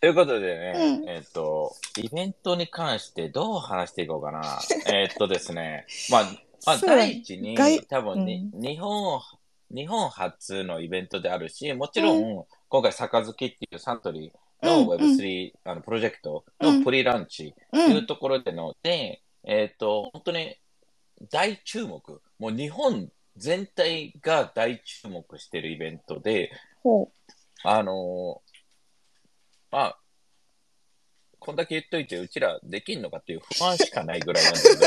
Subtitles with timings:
[0.00, 4.60] ということでね、うんえっと、イベントに関してどう話していこうかな。
[4.86, 6.22] えっとですね、まあ、
[6.66, 9.20] まあ、第一に外、多分に、日本、
[9.70, 17.76] 日本初のイベントであるし、もちろん、今回、杯っていうサントリーのうん Web3、あのプロジェクトうんのプリランチう。
[17.76, 20.56] というんところでの、で、えっと、本当に
[21.28, 22.22] 大注目。
[22.38, 26.52] もう日本全体が大注目しているイベントで、
[26.84, 27.10] ほ
[27.64, 30.00] あのーまあ、
[31.48, 34.84] こんだけ言っといて、うちらできんのかっていう不安しかないぐらいなんだけど、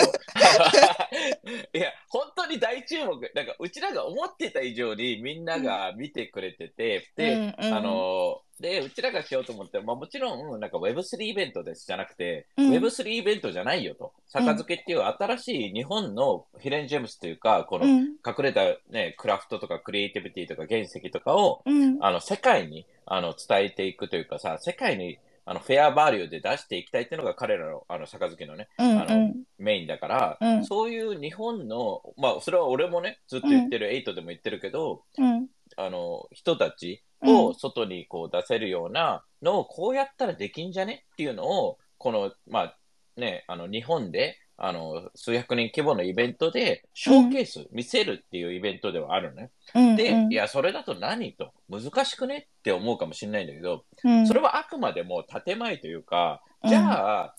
[1.73, 3.31] いや、本当に大注目。
[3.33, 7.03] なんか、うちらが思ってた以上にみんなが見てくれてて、う。
[7.17, 14.13] で、うんうんあのーで、うちらがしようと思って、まあもちろん、なんか Web3 イベントですじゃなくて、うん Web3 イベントじゃないよと。
[14.31, 18.01] 杯っていう新しい日本のヒレンジェムスというか、このうん。
[18.23, 21.97] 隠れたね、クラフトとかクリエイティビティとか原石とかを、うん。
[22.01, 29.01] あの、世界に、あの、伝えていくというかさ、世界に、あの、フェアバリューで出していきたいっていうのが彼らの、あの、杯のね、うん。
[29.01, 35.47] あの、メインだから、うんそういう日本の、まあ、それは俺もね、ずっと言ってる、エイトでも言ってるけど、うん。
[35.77, 42.77] あの、人たちうんを外にこう出せるようなのを、こうやったらできんじゃねっていうのを、この、まあ、
[43.19, 49.49] ね、あの、日本で、あの、数百人規模のイベントで、ショーケース、見せるっていうイベントではあるのね。
[49.73, 49.95] うん。
[49.95, 57.35] で、うんいや、それだと何と、難しくねって思うかもしれないんだけど、うんそれはあくまでも建前というか、じゃあ、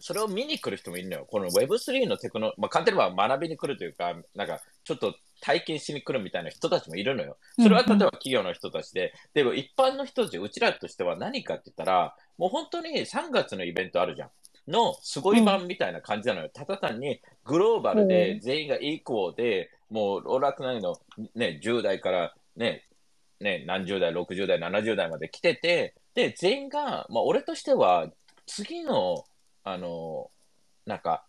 [0.00, 1.26] それを見に来る人もいるのよ。
[1.30, 7.36] この Web3 のテクノ、まあ、簡単に言えば学びに来るというか、なんか、ちょっと体験しに来るみたいな人たちもいるのよ。
[7.60, 14.30] それは例えば企業の人たちで、でも一般の人たち、うちらとしては何かって言ったら、もう本当に3月のイベントあるじゃん。
[14.68, 16.50] のすごい版みたいな感じなのよ。
[16.52, 18.40] ただ単にグローバルうでん。
[18.40, 20.96] 全員がイコーで、もうローラークナインの、
[21.34, 22.84] ね、10代から、ね、
[23.40, 28.10] ね、何十代、60代、70代まで来てて、で、全員が、まあ、俺としては、
[28.46, 29.24] 次の、
[29.64, 30.30] あの、
[30.86, 31.24] なんか、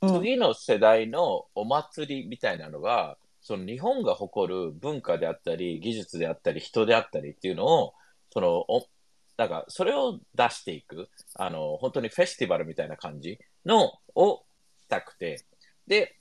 [0.00, 0.20] うん。
[0.20, 7.94] 次の世代のお祭りみたいなのが、その日本が誇る文化であったり、技術であったり、人であったりっていうのを、
[8.32, 8.86] その、お
[9.36, 14.44] なんか、それを出していく、あの、本当にフェスティバルみたいな感じの、を
[14.80, 15.44] したくて。
[15.86, 16.16] で、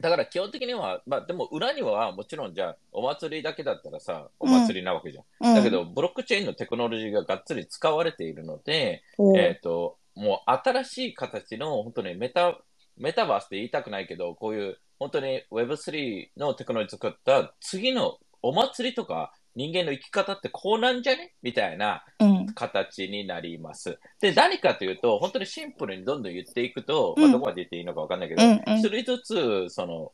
[0.00, 5.24] だから基本的には、まあでも裏にはもちろんじゃあお祭りだけだったらさ、お祭りなわけじゃん。
[5.48, 12.58] うんだけど、ブロックチェーンのテクノロジーががっつり使われているので、ほうえっ、と、もう新しい形の本当にメタ、
[12.98, 21.34] メタバースって言いたくないけど、こういう本当に Web3 のテクノロジー作った次のお祭りとか人間の生き方ってこうなんじゃね？
[21.42, 22.46] みたいなうん。
[22.54, 23.98] 形になります。
[24.20, 30.12] で、何かというと、本当にシンプルにどんどん言っていくと、うんまあ、どこまで言っていいのかわかんないけど、うんうん一人ずつ、その、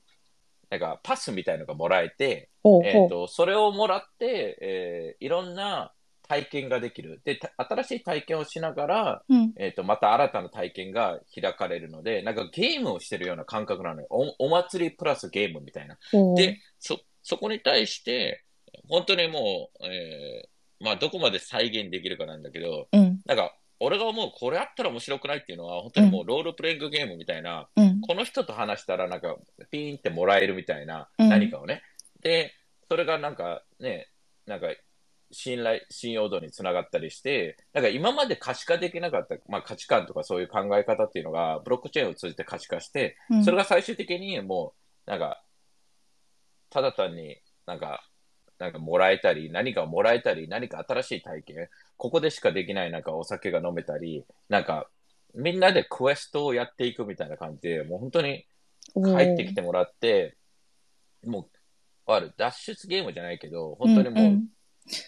[0.71, 2.49] なんかパスみたいのがもらえて、
[2.85, 5.93] えっ、と、それをもらって、えーいろんな
[6.29, 7.21] 体験ができる。
[7.25, 9.35] で、た新しい体験をしながら、う。
[9.35, 9.53] うん。
[9.57, 14.07] えっ、と、また新たな体験が開かれるので、なんかゲームをしてるような感覚なのよ。
[14.09, 15.99] おお祭りプラスゲームみたいな。
[16.37, 18.45] で、そ、そこに対して、
[18.89, 23.21] 本当にもう、えーまあ、どこまで再現できるかなんだけど、うん。
[23.25, 28.01] なんか、俺が思う、これあったら面白くないっていうのは、本当にもうロールプレイングゲームみたいな、うん。
[28.01, 29.37] この人と話したら、なんか、
[29.71, 31.83] ピーンってもらえるみたいな、うん何かをね。
[32.21, 32.53] で、
[32.89, 34.09] それがなんかね、
[34.47, 34.69] なんか、
[35.31, 44.75] 信頼、信用度につながったりして、なんか今まで可視化できなかった、まあ価値観とかそういう考え方っていうのが、ブロックチェーンを通じて可視化して、うんそれが最終的にも
[45.07, 45.43] う、なんか、
[46.71, 48.03] ただ単になんか、
[48.63, 54.89] なんかもらえたり、何かをもらえたり、何か新しい体験、ここでしかできないなんかお酒が飲めたり、なんか、
[55.35, 58.47] みんなでクエストをやっていくみたいな感じで、もう本当に
[58.95, 60.37] 帰ってきてもらって、
[61.25, 61.49] も
[62.07, 64.49] う、ある、脱出ゲームじゃないけど、本当にもう、ん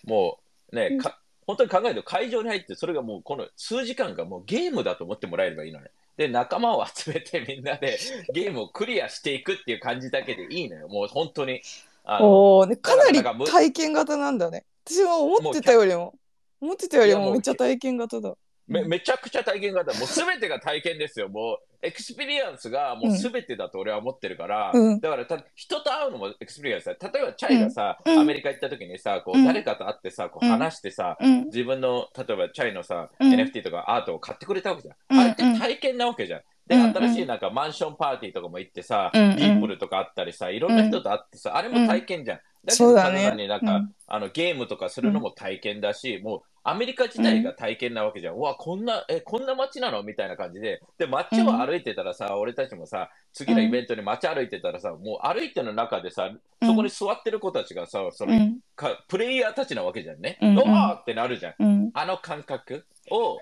[0.04, 0.40] も
[0.72, 5.90] うね、うんか、本当に考えると会場に入って、それがもうこの数時間がもうゲームだと思ってもらえればいいのね。
[6.16, 8.00] で、仲間を集めてみんなで
[8.32, 10.88] ゲームをクリアしていくっていう感じだけでいいのよ。
[10.88, 11.62] もう本当に。
[12.06, 14.64] おお、ね、かなり体験型なんだね。
[14.86, 16.14] 私も思ってたよりも、
[16.60, 18.34] 思ってたよりもめっちゃ体験型だ。
[18.66, 19.92] めめちゃくちゃ体験型。
[19.98, 21.28] もう全てが体験ですよ。
[21.28, 27.10] もう experience がもう全てだと俺は思ってるから、うんだからた人と会うのも experience だ。
[27.10, 31.44] 例えばチャイがさ、うんアメリカ行った時にさ、こううん誰かと会ってさ、こううん話してさ、うん。
[31.46, 36.40] 自分の、例えばチャイのさ、うん NFT とかアートを買ってくれたわけじゃんあれって体験なわけじゃん。
[36.66, 42.38] で、うん新しいなんか mansion party とかも行ってさ、うんディープルとかあったりさ、いろんな人と会ってさ、あれも体験じゃん。
[42.64, 48.36] だけど、ただ単になんか、うんあのゲームとかするのも体験だし、もうアメリカ自体が体験なわけじゃん。
[48.36, 50.80] うわ、こんな、え、こんな街なのみたいな感じで。
[50.98, 56.30] で、街を歩いてたらさ、俺たちもさ、次のイベントに街歩いてたらさ、もう歩いてる中でさ、
[56.62, 58.58] そこに座ってる子たちがさ、その、うん。
[58.76, 60.38] かプレイヤーたちなわけじゃんね。
[60.40, 61.54] うんうんうわーってなるじゃん。
[61.58, 61.90] うん。
[61.92, 63.40] あの感覚をお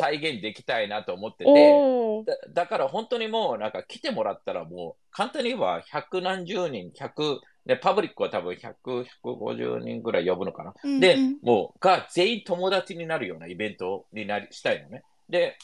[0.00, 2.24] 再現できたいなと思ってて、
[2.54, 10.74] だだから本当にもうなんか来てもらったらもう簡単に言えば百何十人、100、で、パブリックは多分100、150人ぐらい呼ぶのかな。
[11.00, 15.04] でうんうん、もうが全員友達になるようなイベントになりしたいのね。
[15.28, 15.56] で、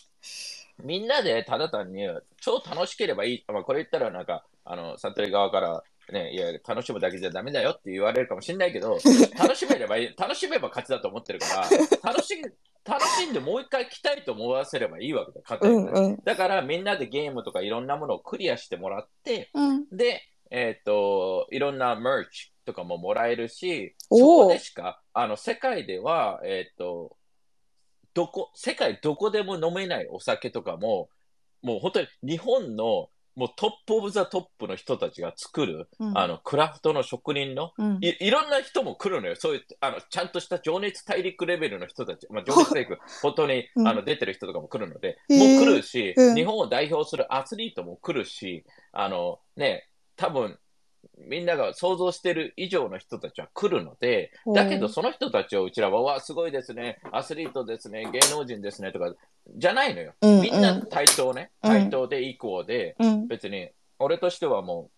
[0.82, 2.06] みんなでただ単に
[2.40, 3.44] 超楽しければいい。
[3.48, 5.82] まあ、これ言ったらなんか、あの、サントリー側から、
[6.12, 8.98] ね、いや、楽しむだけじゃダメだよって言われるかもしれないけど、
[9.36, 11.68] 楽しめればいい、楽しめば勝ちだと思ってるか
[12.02, 12.42] ら、楽しん、
[12.88, 16.20] 楽しんでもう一回来たいと思わせればいいわけだよ、勝手うんうん。
[16.24, 19.86] だからみんなでゲームとかいろんなものをクリアしてもらって、うん。
[19.90, 27.16] で、えっ、と、いろんな merch とかももらえるし、そこでしか、あの、世界では、えっ、と、
[28.14, 31.10] どこ、世界どこでも飲めないお酒とかも、
[31.62, 36.18] もう本当に日本のもう top of the top の人たちが作る、うん。
[36.18, 37.98] あの、クラフトの職人の、うん。
[38.00, 39.36] いいろんな人も来るのよ。
[39.36, 43.88] そういう、あの、ちゃんとした情熱大陸レベルの人たち、まあ、情熱大陸、 本当に、うん。
[43.88, 45.38] あの、出てる人とかも来るので、へー。
[45.38, 46.34] もう来るし、うん。
[46.34, 50.58] 日本を代表するアスリートも来るし、あの、ね、多分、
[51.18, 59.14] みんなが想像してる以上の人たちは来るので、だけどその人たちをうちらは、わ、すごいですね、アスリートですね、芸能人ですね、とか、
[59.56, 60.14] じゃないのよ。
[60.20, 61.70] うんみんな対等ね、うん。
[61.70, 63.26] 対等でいこうで、うん。
[63.28, 64.90] 別に、俺としてはも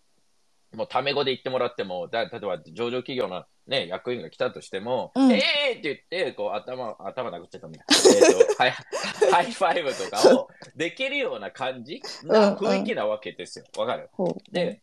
[0.72, 5.32] う、もうタメ語で言ってもらっても、だ例えば上場企業の、ね、役員が来たとしても、うん。
[5.32, 7.84] えーって言って、こう頭、頭殴っちゃったんだ。
[7.88, 13.64] えーと high、high five とかをできるような感じな雰囲気なわけですよ。
[13.78, 14.08] わかる？
[14.12, 14.36] ほう。
[14.52, 14.82] で、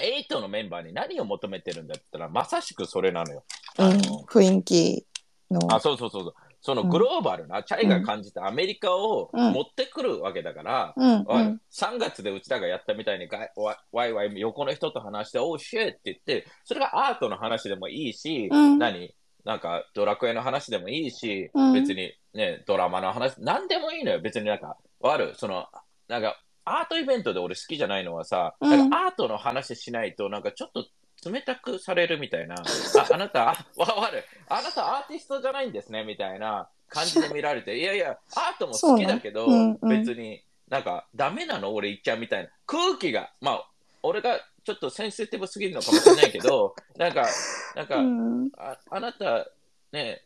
[0.00, 3.44] エイトのメンバーに何を求めてるんだったら、まさしくそれなのよ。
[3.78, 3.98] うんあの
[4.28, 5.06] 雰囲気
[5.50, 5.74] の。
[5.74, 6.34] あ、そうそうそうそう。
[6.62, 9.52] そのうんグローバルな、チャイが感じたアメリカをうん。
[9.52, 18.78] 持ってくるわけだから、うんおいうん3月でうちらがやったみたいにがわわいわい横の人と話して、おう、シェーって言って、それがアートの話でもいいし、うん。
[18.78, 19.14] 何？
[19.44, 21.72] なんかドラクエの話でもいいし、うん。
[21.72, 24.20] 別にね、ドラマの話、なんでもいいのよ。
[24.20, 25.34] 別になんか、わかる？
[25.36, 25.66] その、
[26.08, 30.86] なんか、アートイベントで俺好きじゃないのはさ、うんアートの話しないと、なんかちょっと
[31.30, 32.56] 冷たくされるみたいな。
[32.56, 32.58] あ、
[33.14, 34.24] あなた、あ、わかる。
[34.48, 42.50] あなたアーティストじゃないんですね、みたいな感じで見られて、いやいや、アートも好きだけど、そうんうん別になんかダメなの俺言っちゃうみたいな。
[42.66, 43.70] 空気が、まあ、
[44.02, 47.28] 俺がちょっとセンシティブすぎるのかもしれないけど、 なんか、
[47.76, 49.46] なんか、うんああなた、
[49.92, 50.24] ね、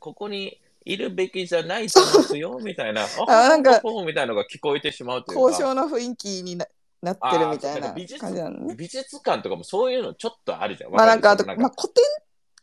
[0.00, 3.06] ここにいるべきじゃないと思うんですよ、みたいな。
[3.26, 5.42] あなんかほほほみたいなのが聞こえてしまうというか。
[5.42, 6.66] 交渉の雰囲気にな
[7.02, 8.74] なってるみたいな感じなのね。
[8.74, 10.92] 美術館とかもそういうのちょっとあるじゃん。
[10.92, 12.02] まあなんかあと、まあ、古典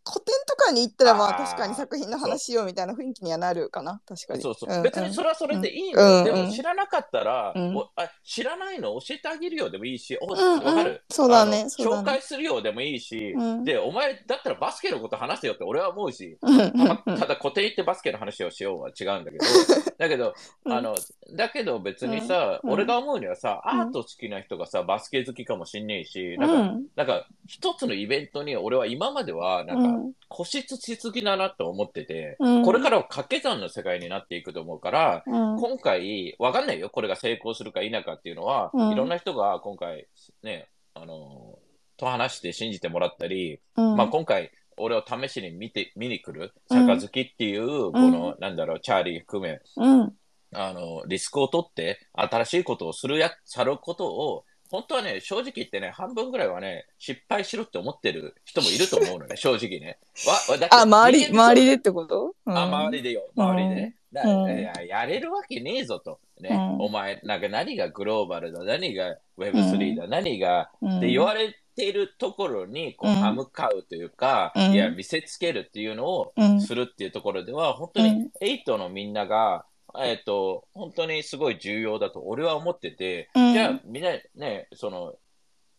[0.04, 1.38] 古典とかに行ったらまああー。
[1.46, 4.02] 確かに作品の話しようみたいな雰囲気にはなるかな。
[4.08, 4.42] 確かに。
[4.42, 4.84] そうそう、んん。
[4.84, 6.18] 別にそれはそれでいいうん。
[6.20, 6.24] うん。
[6.26, 7.76] でも知らなかったら、うん。
[7.76, 10.64] おあ知らないの教えてあげるよでもいいし、おうんうん。
[10.64, 11.02] わかる？
[11.10, 11.62] そうだね。
[11.62, 12.02] あのそうだね。
[12.02, 13.64] 紹介するよでもいいし、うん。
[13.64, 16.60] で、お前だったらバスケのこと話せよって俺は思うし、うん。
[16.60, 16.72] うん。
[16.72, 19.46] たただ固定行ってバスケの話をしようは違うんだけど、
[20.00, 20.34] だけど、
[20.66, 20.74] うん。
[20.74, 20.96] あの、
[21.36, 22.72] だけど別にさ、うん。
[22.72, 23.82] 俺が思うにはさ、うん。
[23.82, 29.91] アート好きな人がさ、バスケ好きかもしんねえし、うなんか、んなんか、一つのイベントに俺は今までは、なんか、うん
[30.30, 32.64] 固執しすぎだなと思ってて、うん。
[32.64, 35.60] これからは掛け算の世界になっていくと思うから、うん。
[35.60, 38.92] 今回、わかんないよ、これが成功するか否かっていうのは、うん。
[38.92, 40.08] いろんな人が今回、
[40.44, 41.60] ね、あの、
[41.98, 43.96] と話して信じてもらったり、うん。
[43.96, 50.14] まあ今回、俺を試しに見て、見に来る、坂好きっていう、この、なんだろう、チャーリー含め、うん。
[50.54, 60.00] あの、リスクを取って、新しいことをするや、さることを、本当はね、正直言ってね、半分ぐらいはね、失敗しろって思ってる人もいると思うのね、 正直ね。
[60.26, 62.34] わ、わだってあ周り周りでってこと？
[62.46, 63.44] あ、周りりでよ、うん。
[63.44, 63.76] 周りで。
[63.76, 63.96] ね。
[64.14, 64.60] だうん。
[64.60, 66.20] いややれるわけねえぞと。
[66.40, 66.86] ね、うん。
[66.86, 73.16] お前、なんか何がグローバルだ、何が Web3 だ、何が、っって言われているところに、こう、うん。
[73.18, 74.72] 歯向かうというか、うん。
[74.74, 76.62] いや、見せつけるっていうのをうん。
[76.62, 78.32] するっていうところでは、本当にうん。
[78.42, 79.66] 8のみんなが、
[80.00, 85.16] えっ、と、本当にすごい重要だと俺は思ってて、うんじゃあみんなね、その、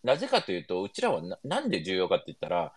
[0.02, 2.72] なぜかというと、うちらはななんで重要かって言ったら、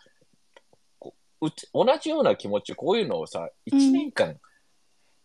[0.99, 4.37] こうち同じような気持ち、こういうのをさ、1年間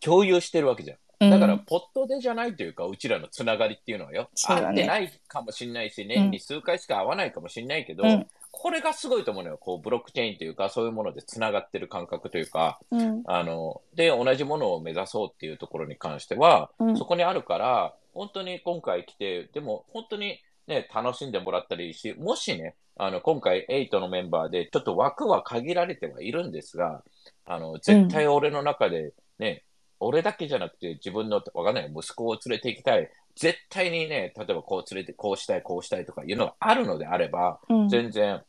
[0.01, 1.31] 共有してるわけじゃん。
[1.31, 4.23] だから、ポットでじゃないというか、うちらのつながりっていうのはよ。
[4.23, 9.59] ね会ってないかもしれないし、年に数回しか会わないかもしれないけど、うんこれがすごいと思うのよ。
[9.59, 13.23] こう、ブロックチェーンというか、そういうものでつながってる感覚というか、うん。
[13.27, 16.97] あの、で、同じものを目指そうっていうところに関しては、うん。
[16.97, 27.03] そこにあるから、本当に今回来て、でも本当にね、楽しんでもらったらいいし、もしね、あの、今回8のメンバーで、ちょっと枠は限られてはいるんですが、
[27.45, 29.65] あの、絶対俺の中でね、
[30.01, 33.09] 俺だけじゃなくて自分の、わかんない、息子を連れて行きたい。
[33.37, 38.43] 絶対にね、例えばこう連れて、こうしたい、こうしたいとかいうのがあるのであれば、うん全然、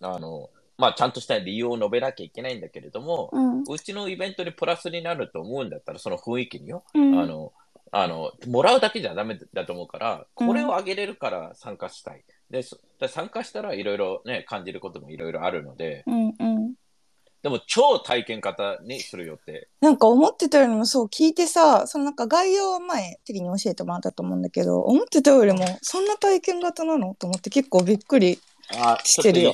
[0.00, 0.48] あの、
[0.78, 3.64] まあ、ちゃんとした理由を述べなきゃいけないんだけれども、うん。
[3.68, 7.52] うちのイベントにプラスになると思うんだったら、その雰囲気によ、うんあの、
[7.92, 12.24] あの、もらうだけじゃダメだと思うから、うんこれをあげれるから参加したい。
[12.50, 16.59] で、そで参加したらいろいろね、感じることもいろいろあるので、うんうん。
[17.42, 19.68] でも超体験型にする予定。
[19.80, 28.38] なんか思ってたよりもそう聞いてさ、そのなんか概要は前、テリに教えてもらったと思うんだけど、思ってたよりもそんな体験型なのと思って結構びっくり。
[29.02, 29.52] してるよ。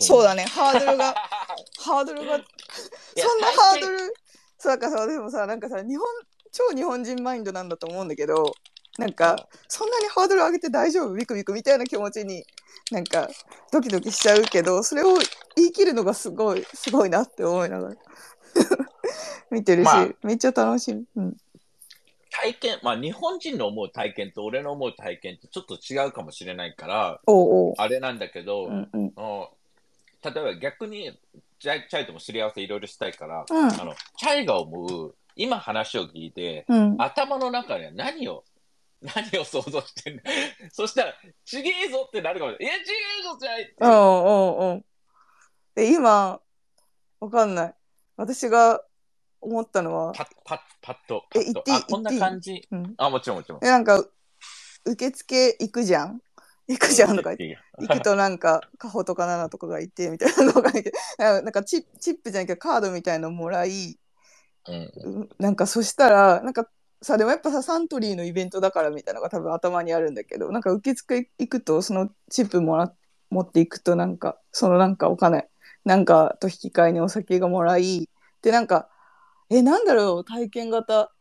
[0.00, 1.14] そうだね、ハードルが、
[1.80, 4.14] ハードルが、そんなハードル？
[4.58, 6.06] そうかさ、でもさ、なんかさ、日本、
[6.52, 8.54] 超日本人マインドなんだと思うんだけど、
[8.98, 11.14] なんか、そんなにハードル上げて大丈夫？
[11.14, 12.44] ビクビクみたいな気持ちに
[12.90, 13.28] なんか
[13.72, 15.18] ドキドキしちゃうけどそれを
[15.56, 17.94] 言い切るのがすごいすごいなって思いながら。
[19.50, 20.08] 見てるし、まあ。
[20.22, 21.36] めっちゃ楽しみ、うん、
[22.30, 27.20] 体験、まあ日本人の思う体験と俺の思う体験ってちょっと違うかもしれないから、
[27.78, 29.12] あれなんだけど、うんうん。
[30.22, 31.18] 例えば逆に
[31.58, 33.68] チャイチャイともすり合わせいろいろしたいから、うん。
[33.68, 36.96] あのチャイが思う今話を聞いて、うん。
[36.98, 38.44] 頭の中で何を
[39.02, 40.22] 何を想像してんの？
[40.72, 42.76] そしたらちげえぞってなるかもしれない。
[42.76, 43.74] いやちげえぞじゃないって。
[43.80, 44.84] うんうんうん。
[45.74, 46.40] で今
[47.20, 47.74] わかんない。
[48.16, 48.82] 私が
[49.40, 50.12] 思ったのは。
[50.12, 51.62] パッパッパッとパえッと。
[51.62, 51.76] 言っていい？
[51.78, 52.66] あこんな感じ。
[52.70, 52.94] うん。
[52.96, 53.60] あもちろんもちろん。
[53.60, 54.04] でなんか
[54.84, 56.20] 受付行くじゃん？
[56.68, 57.58] 行くじゃんとか言って。
[57.80, 60.92] 行くとなんかカホとかナナとかがいてみたいなのがいて。
[61.18, 63.98] なんかチチップじゃなきゃカードみたいのもらい。
[64.68, 65.28] うんうん。
[65.38, 66.68] なんかそしたらなんか
[67.02, 72.92] さでもやっぱさサントリーのイベントだからみたいなのが多分頭にあるんだけどなんか受付行くとそのチップもら
[73.30, 75.48] 持っていくとなんかそのなんかお金
[75.84, 78.08] なんかと引き換えにお酒がもらい
[78.42, 78.88] でなんか
[79.50, 81.11] えなんだろう体験型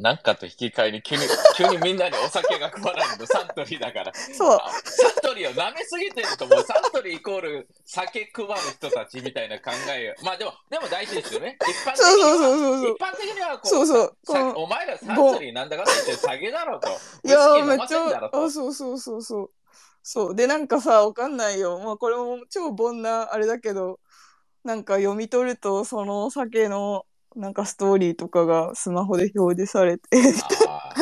[0.00, 1.22] なんかと引き換えに急に
[1.56, 6.64] 急にみんなにお酒が配られるのサントリーだからそうあサントリーを舐めすぎてると思う。
[6.64, 10.24] サントリーイコール酒配る人たちみたいな考えを。
[10.24, 11.56] まあでも、でも大事ですよね。
[11.62, 16.88] 一般的には、そうそうそうそうそう一般的にはこう、そうそうお前らサントリーなんだかって言って酒だろうと。
[16.88, 19.50] いやめっちゃあそうそうそうそう
[20.02, 24.00] そうでなんかさわかんないよまあこれも超凡なあれだけど
[24.64, 27.04] なんか読み取るとそのお酒の
[27.36, 30.08] なんかストーリーとかがスマホで表示されて。
[30.68, 30.94] あ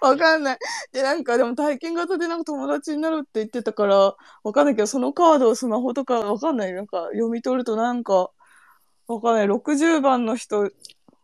[0.00, 0.58] わかんない。
[0.92, 6.72] でなんかでも体験型でなんか友達になるって言ってたからわかんないけどそのカードをスマホとかわかんない。
[6.72, 8.30] なんか読み取るとなんか
[9.06, 9.46] わかんない。
[9.46, 10.70] 60番の人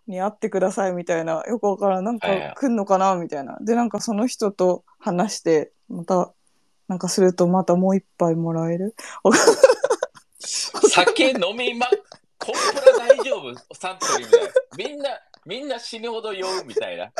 [0.07, 1.43] に会ってくださいみたいな。
[1.47, 2.05] よくわからん。
[2.05, 3.59] なんか来んのかなみたいな。
[3.61, 6.33] でなんかその人と話してまた
[6.87, 8.95] なんかするとまたもう一杯もらえる？
[9.25, 9.35] ー
[10.89, 11.87] 酒飲みま、
[12.39, 13.75] コンプラ大丈夫？
[13.75, 14.49] サントリーみたいな。
[14.77, 15.11] みんな、
[15.45, 17.11] みんな死ぬほど酔うみたいな。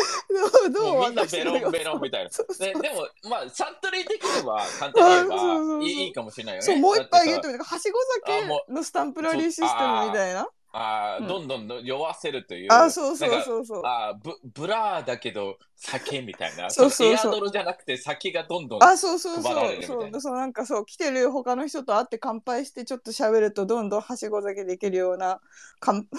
[0.73, 2.31] どうみんなベロンベロンみたいな。
[2.31, 6.67] そうそうね、でも、まあ、サントリー的には簡単に言えあそうそうそうばいいいいかもしれないよね。
[6.67, 12.73] そうもう一杯言ってみたはしご酒のスタンプラリーシステムみたいなあーうんどんどん酔わせるという。
[12.73, 16.69] あそうそうそうそうあーブブラーだけど酒みたいな。
[16.71, 18.83] そうそうそうアドルじゃなくて酒がどんどん。
[18.83, 19.83] あ、そうそうそう。
[19.83, 25.41] そう、そうなんかそう、来てる他の人と会って乾杯してちょっと喋るとどんどんはしご酒できるような、
[25.81, 26.07] かん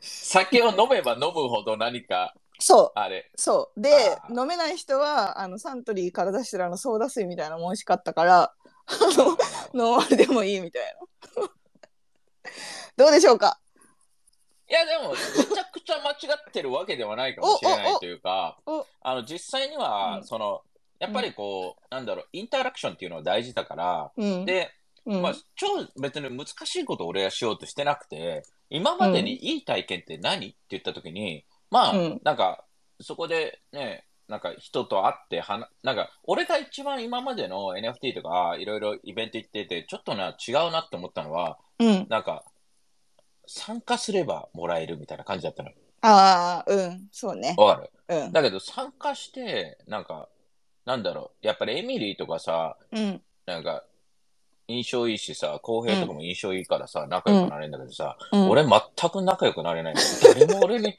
[0.00, 3.30] 酒を飲めば飲むほど何かそう、あれ。
[3.36, 3.80] そう。
[3.80, 3.90] で、
[4.30, 8.54] 飲めない人は、あの、サントリーから出してるあの、ソーダ水みたいなのも美味しかったから、
[9.72, 10.82] ノンアルでもいいみたい
[11.36, 11.48] な。
[12.96, 13.58] どうでしょうか？
[14.68, 18.58] いやでもめちゃくちゃ間違ってるわけではないかもしれないというか
[19.02, 20.24] あの実際には、うん。
[20.24, 20.62] その
[21.00, 24.44] やっぱりこう、なんだろうインタラクションっていうのは大事だから、うん。
[24.44, 24.70] で
[25.06, 25.66] うん、まあ、超
[26.00, 32.20] 別に難しいことを俺はしようとしてなくて、今までにいい体験って何、って言ったときに、まあ、うん。
[32.24, 32.64] なんか、
[33.02, 42.06] そこでね、なんか人と会ってはな、なんか、俺が一番今までの NFT とかいろいろイベント行ってて、ちょっとな、違うなって思ったのは、うん。
[42.08, 42.44] なんか、
[43.46, 45.70] 参加すればもらえるみたいな感じだったの。
[46.00, 47.08] ああ、うん。
[47.12, 47.54] そうね。
[47.58, 48.16] わかる？
[48.24, 48.32] うん。
[48.32, 50.28] だけど参加して、なんか、
[50.86, 53.22] なんだろう、やっぱりエミリーとかさ、うん。
[53.46, 53.84] なんか、
[54.66, 60.00] 印象いいしさ、公平とかも印象いいからさ、仲良くなれるんだけどさ、うん、俺全く仲良くなれないの。
[60.34, 60.96] 誰も俺に、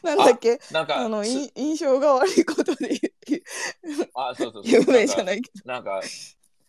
[0.04, 0.60] なんだっけ？
[0.70, 3.00] なんか、あの、印象が悪いことで
[4.14, 4.72] あ、そうそうそう。
[4.80, 6.00] 有名じゃないけなんか、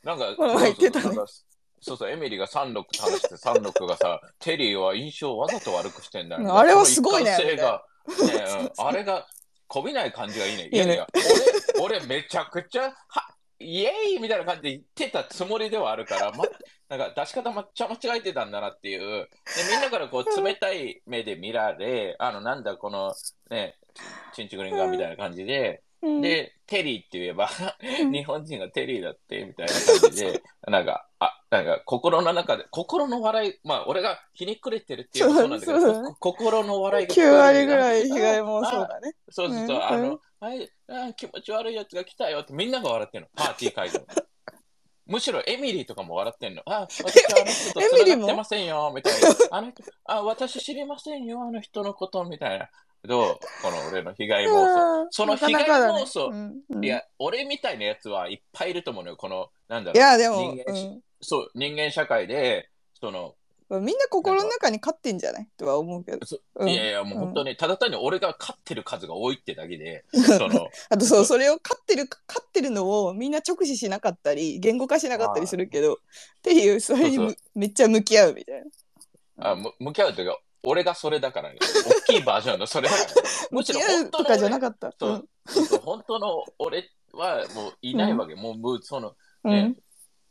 [0.03, 1.25] なんか、なんか
[1.83, 6.55] そうそう、エミリーがサンロックと話して、サンロックがさ、テリーは印象をわざと悪くしてんだよ。
[6.55, 9.27] あれはすごいねが、ねあれが、
[9.67, 10.69] こびない感じがいいね。
[10.71, 11.07] いやいや、
[11.79, 13.27] 俺、俺めちゃくちゃ、は、
[13.61, 16.45] イエーイみたいな感じで言ってたつもりではあるから、ま、
[16.89, 18.99] なんか出し方めっちゃ間違えてたんだなっていう。
[18.99, 19.27] で、
[19.71, 23.13] みんなからこう冷たい目で見られ、あの、なんだこの、
[23.49, 23.77] ね、
[24.33, 27.49] チンチクリンガーみたいな感じで、うん、で、テリーって言えば、
[28.01, 28.11] うん。
[28.11, 39.13] 日本人がテリーだって、みたいな感じで、なんか、あ、なんか、心の中で、心の笑い、まあ、俺がひねくれてるっていうのもそうなんだけど、ねこ心の笑いが9割ぐらい被害あもそうだね。
[39.29, 43.99] そうそうそう、うんあの、はい、あ気持ち悪いやつが来たよってみんなが笑ってんの、 パーティー会場。
[45.05, 46.63] むしろエミリーとかも笑ってんの。
[46.65, 49.29] あ、私あの人とがってませんよ、みたいな。
[49.51, 52.69] あの人、あ、私知りませんよ、あの人のこと、みたいな。
[53.03, 53.39] どう？
[53.61, 55.01] この俺の被害妄想。
[55.03, 59.17] うんその被害なかなかだね妄想うんうんいや、俺みたいなやつはいっぱいいると思うのよ。
[59.17, 59.97] この、なんだろう。
[59.97, 62.69] いや、でも、人間そう、人間社会で、
[62.99, 63.35] その、うん、
[63.79, 65.47] みんな心の中に勝ってんじゃない？
[65.57, 66.25] とは思うけど。
[66.25, 75.97] そうんいやいや、もう本当に、ただ単に俺が勝ってる数が多いってだけで、その、 あとそう、それを勝ってる、勝ってるのをみんな直視しなかったり、言語化しなかったりするけど、っ
[76.41, 78.61] ていう、それにめっちゃ向き合うみたい
[79.37, 79.51] な。
[79.51, 81.57] あむ向き合うというか、俺がそれだからね。
[82.07, 83.11] 大きいバージョンのそれだから、
[83.51, 84.93] むしろ向き合本当のうとかじゃな俺かった。
[84.99, 85.27] そう
[85.83, 88.35] 本当の俺はもういないわけ。
[88.35, 89.49] もう、もうその、ん。
[89.49, 89.75] ね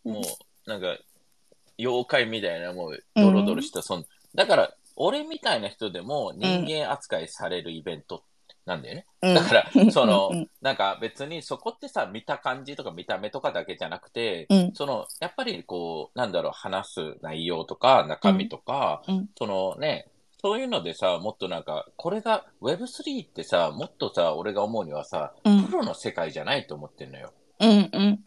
[0.04, 0.96] うんもう、なんか、
[1.80, 8.22] 妖怪みたいな、もう、ドロドロした、そんだから、俺みたいな人でも人間扱いされるイベント
[8.66, 9.06] なんだよね。
[9.22, 9.34] うん。
[9.34, 14.72] だから、そのなんか別にそこってさ、見た感じとか見た目とかだけじゃなくて、うん。
[14.74, 19.28] その、やっぱりこう、なんだろう、話す内容とか中身とか、うんうん。
[19.36, 20.06] そのね、
[20.42, 25.64] そういうのでさ、もっとなんか、これが Web3 ってさ、もっとさ、俺が思うにはさ、うん。
[25.64, 27.32] プロの世界じゃないと思ってんのよ。
[27.60, 28.24] うんうん。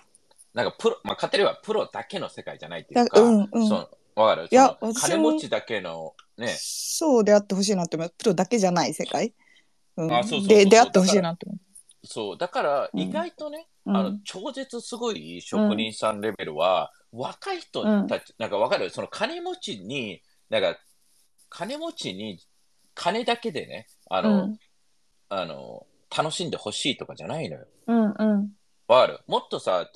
[0.54, 3.68] なんかプロ、まあ、勝手にはプロだけの世界じゃないっていうか、だうんうん。
[3.68, 4.48] そのわかる？
[4.52, 8.14] いや金持ちだけの、ね、そうであってほしいなって思う。
[8.18, 9.34] プロだけじゃない世界。
[9.98, 11.58] うん、あそうそうで、であってほしいなって思
[12.04, 13.00] そう、だからうん。
[13.00, 13.92] 意外とね、う。
[13.92, 18.90] あのうん、超絶すごい職人さんレベルは、若い人たち、なんかわかる？
[18.90, 20.78] その金持ちに、なんか、
[21.50, 22.40] 金持ちに
[22.94, 24.58] 金だけでね、あの、うん。
[25.30, 27.66] あの、楽しんでほしいとかじゃないのよ。
[27.88, 28.50] うんうん。
[28.88, 29.20] わかる？
[29.28, 29.90] もっとさ、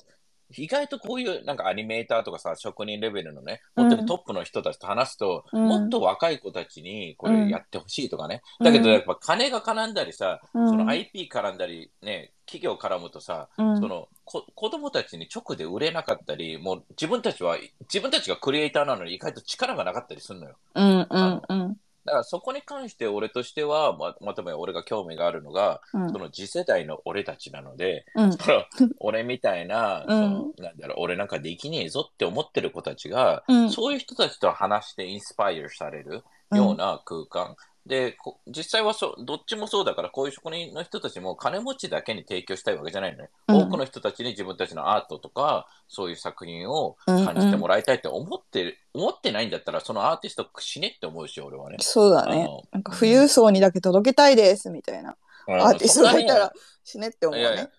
[0.56, 5.66] 意外とこういうなんかアニメーターとかさ、職人レベルのね、本当にトップの人たちと話すと、うん。
[5.66, 7.46] もっと若い子たちにこうん。
[7.46, 8.42] れやってほしいとかね。
[8.60, 8.66] うん。
[8.66, 10.68] だけどやっぱ金が絡んだりさ、うん。
[10.68, 13.78] その IP 絡んだりね、企業絡むとさ、うん。
[13.78, 20.56] そのこ子供たちに直で売れなかったり、もう自分たちは、自分たちがクリエイターなのに意外と力がなかったりするのよ。
[20.74, 21.76] うんうんうん
[22.08, 26.10] だからそこに関して俺としては、ままとめ俺が興味があるのが、うん。
[26.10, 28.30] その次世代の俺たちなので、うん。
[28.98, 30.52] 俺みたいな、うん。
[30.56, 33.70] なんだろう、俺なんかできねえぞって思ってる子たちが、うん。
[33.70, 37.56] そういう人たちと話してインスパイアされるような空間。
[37.86, 43.30] でこ実際はそうどっちもそうだから、こういう職人の人たちも金持ちだけに提供したいわけじゃないのね。
[43.48, 51.76] うん多くの人たちに自分たちのアートとか、そういう作品を感じてもらいたいって思ってる、思ってないんだったら、そのアーティスト死ねって思うし、俺はね。
[51.80, 52.48] そうだね。
[52.72, 56.52] なんか富裕層にだけ届けたいですみたいなアーティストがいたら
[56.84, 57.70] そ死ねって思うんなにいやいね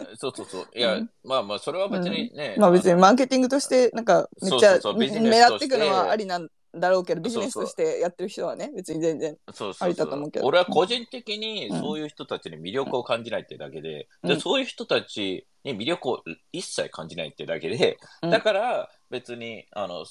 [0.00, 0.16] や。
[0.18, 0.66] そうそうそう。
[0.74, 2.56] いや、うんまあまあ、それは別にね。
[2.58, 9.88] まあ別にのマーケティングとしてなんかめっちゃ狙っていくのはありなんだろうけどビジネスとしてやってる人はね別に全然そうあそうそう。
[9.88, 10.46] りだと思うけど。
[10.46, 11.80] 俺は個人的にうん。
[11.80, 14.28] そういう人たちに魅力を感じないってだけで、うん。
[14.30, 18.30] でそういう人たちに魅力を一切感じないってだけで、うん。
[18.30, 20.04] だから別に、あの、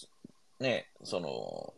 [0.60, 1.74] ね、その、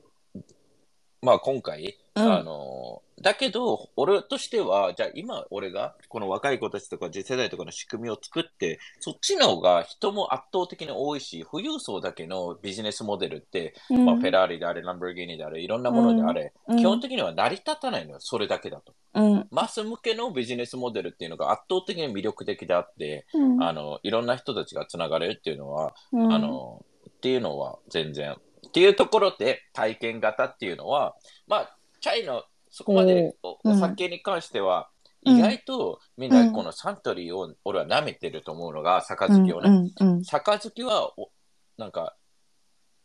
[1.21, 2.33] まあ今回、うん。
[2.33, 16.77] あの、だけど、俺としては、じゃあ今俺がこの若い子たちとか次世代とかの仕組みを作って、そっちの方が人も圧倒的に多いし、富裕層だけのビジネスモデルって、まあ、フェラーリであれ、ランボルギーニであれ、いろんなものであれ、うん。
[16.77, 18.95] 基本的には成り立たないのよ、それだけだと。
[19.13, 19.47] うん。
[19.51, 23.63] マス向けのビジネスモデルっていうのが圧倒的に魅力的であって、うん。
[23.63, 26.33] あの、いろんな人たちがつながれるっていうのは、うん。
[26.33, 28.35] あの、っていうのは全然。
[28.71, 31.13] っていうところで体験型っていうのは、
[31.45, 34.89] まあ、チャイのそこまでお酒に関しては、
[35.25, 35.37] うん。
[35.37, 39.91] 意外とみんなこのサントリーを俺は舐めてると思うのが、杯をね。
[40.25, 41.31] 杯はお、
[41.77, 42.15] なんか、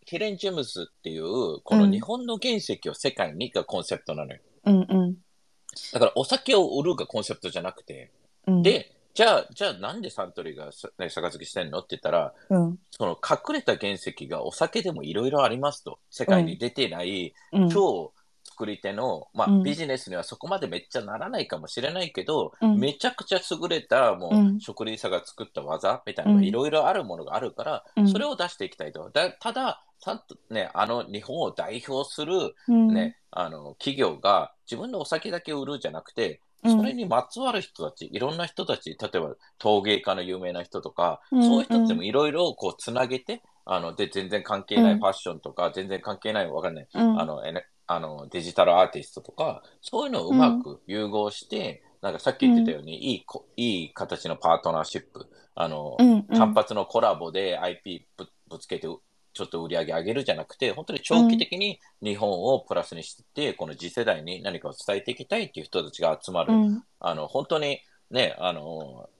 [0.06, 4.40] ヒレン・ジェムズっていう、この日本の原石を世界にがコンセプトなのよ。
[4.66, 4.86] うん。
[4.88, 5.16] うん。
[5.92, 8.12] だからお酒を売るがコンセプトじゃなくて、
[8.46, 8.62] うん。
[8.62, 15.98] で、じゃあ、じゃあなんでサントリーがさ、ね、杯してんのって言ったら、うんその隠れた原石がお酒でもいろいろありますと。
[16.10, 18.12] 世界に出てない、うん超
[18.44, 29.10] 作り手の、まあ、ビジネスにはそこまでめっちゃならないかもしれないけど、うんめちゃくちゃ優れた、もう、職人さんが作った技みたいないろいろあるものがあるから、それを出していきたいと。
[29.14, 44.98] だただ、ちゃんとね、あの日本を代表するうん、あの企業が自分のお酒だけ売るじゃなくて、それにまつわる人たち、いろんな人たち、例えば陶芸家の有名な人とか、うんそういう人たちもいろいろこうつなげて、あので全然関係ないうん。
[45.00, 47.20] ファッションとか、全然関係ないわかんない、うん。
[47.20, 56.24] あのえねあのデジタルアーティストとか、そういうのをうまく融合して、なんかさっき言ってたように、いいこ、いい形のパートナーシップ、あの、うんうん。
[56.26, 58.88] 単発のコラボで IP ぶぶつけて、
[59.36, 66.82] ちょっと売り上げ上げるじゃなくて、本当に長期的に日本をプラスにして、この次世代に何かを伝えていきたいっていう人たちが集まる、うん。
[67.00, 69.10] あの、本当にね、あの、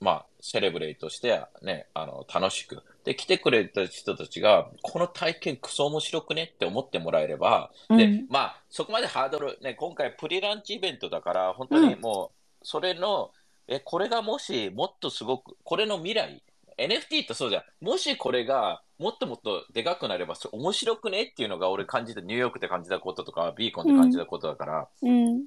[0.00, 2.82] まあ、セレブレイとしてはね、あの、楽しく。
[3.04, 12.32] で、来てくれた人たちが、この体験クソ面白くねって思ってもらえれば、でうん、まあ、そこまでハードル、ね、今回プリランチイベントだから、本当にも
[12.62, 13.32] う、それの、
[13.66, 16.42] え、これがもしもっとすごく、これの未来、
[16.78, 17.62] NFT ってそうじゃん。
[17.84, 25.46] もしこれがもっともっとでかくなれば、それ面白くねっていうのが俺感じた、ニューヨークで感じたこととか、 VeeCon で感じたことだから、うん。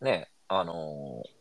[0.00, 1.38] ね、あのー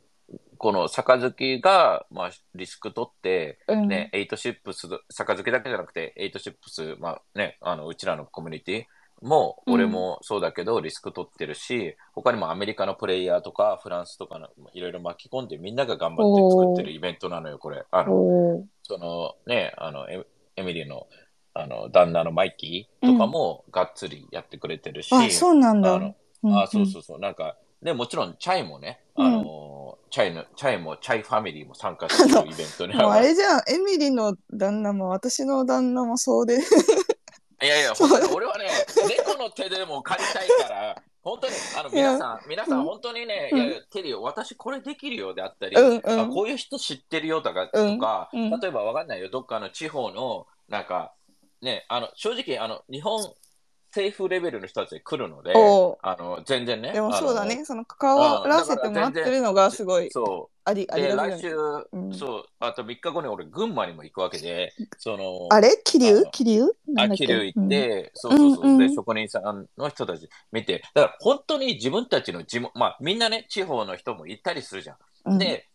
[0.58, 3.88] このチャイが、まあ、リスク取って、うん。
[3.88, 17.84] ね、エイトシップス、チャイだけじゃなくて、エイトシップス、まあね、あの、うちらのコミュニティも、うん俺もそうだけど、リスク取ってるし、他にもアメリカのプレイヤーとか、フランスとかの、いろいろ巻き込んで、みんなが頑張って作ってるイベントなのよ、これ。
[17.92, 20.26] あの、そのね、あの、エ
[20.56, 21.08] エミリーの、
[21.54, 25.96] あの、旦那のマイキーとかも、がっつりやってくれてるし、あ、そうなんだ。
[25.96, 27.20] あのうんあ、そうそうそう。
[27.20, 36.60] なんか、で、もちろん、チャイもね、あの、チャイの、チャイも、チャイファミリーも参加してるイベントにもうあれじゃん、エミリの旦那も私の旦那もそうで。
[37.62, 37.94] いやいや、
[38.34, 38.66] 俺はね、
[39.10, 43.58] 猫の手でも借りたいから、本当に、あの、皆さん、皆さうんん、本当にね、うん。
[43.60, 46.20] いや、テリー、私これできるよであったり、うんうん。
[46.22, 47.96] あこういう人知ってるよとか、うん。
[47.98, 48.50] とか、うん。
[48.60, 51.14] 例えばわかんないよ、どっかの地方の、なんか、
[51.62, 53.22] ね、あの、正直、あの、日本
[53.88, 56.94] 政府レベルの人たち来るので、あの、全然ね。
[56.94, 60.58] でもそうだね、その関わらせてもらってるのがすごいそう。
[60.66, 61.56] ありありで、がたい来週、
[61.94, 62.14] うん。
[62.14, 65.82] そう、あと3日後に俺、群馬にも行くわけで、その、あれ？
[65.84, 66.30] 桐生？
[66.32, 66.76] 桐生？
[67.16, 68.78] 桐生行って、そうそうそう、うんうん。
[68.78, 74.98] で、職人さんの人たち見て、だから本当に自分たちの地元、まあみんなね、地方の人も行ったりするじゃん。
[75.26, 75.38] うん。
[75.38, 75.68] で、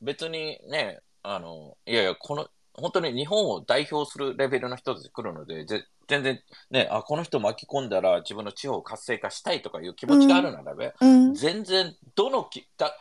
[0.00, 6.40] 別にね、あの、いやいや、この、本当に日本を代表するレベルの人たち来るので、ぜ全然
[6.70, 11.34] ね、あ、この人巻き込んだら自分の地方を活性化したいとかいう気持ちがあるならば、うん。
[11.34, 12.98] 全然、どのきだ、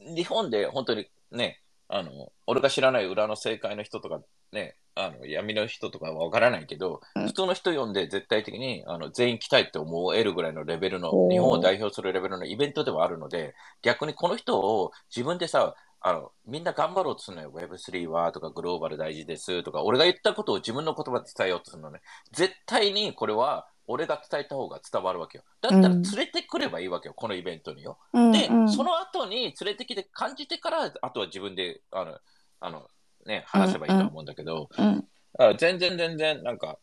[0.00, 4.20] 日本で本当にね、あの、俺が知らない裏の政界の人とか、
[4.52, 7.26] ね、あの、闇の人とかはわからないけど、うん。
[7.28, 17.52] 普通の人呼んで絶対的に、あの、全員来たいって思えるぐらいのレベルの日本を代表するレベルのイベントではあるので、逆にこの人を自分でさ、あの、みんな頑張ろうとするのよ。
[17.52, 22.00] Web3 はとか、グローバル大事ですとか、俺が言ったことを自分の言葉で伝えようとするのね。
[22.32, 25.44] 絶対にこれは、俺が伝えた方が伝わるわけよ。
[25.62, 27.98] だったら連れてくればいいわけよ、このイベントによ。
[28.12, 32.18] で、うんうんその後に連れてきて感じてから、あとは自分で、あの、
[32.60, 32.86] あの、
[33.26, 36.78] ね、話せばいいと思うんだけど、うんだから全然全然、なんか、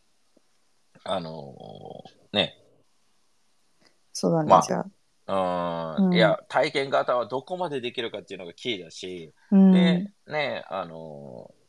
[1.04, 2.58] あのーね、
[4.14, 4.86] そうだね、まあじゃあ。
[6.14, 9.72] いや、体験型はどこまでできるかっていうのがキーだし、うん。
[9.72, 11.66] で、ね、あのー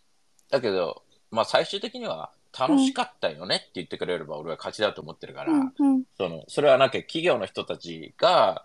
[0.49, 6.03] だけど、まあ最終的には楽しかったよねって言ってくれれば俺は勝ちだと思ってるから、うんうん。
[6.17, 8.65] その、それはなんか企業の人たちが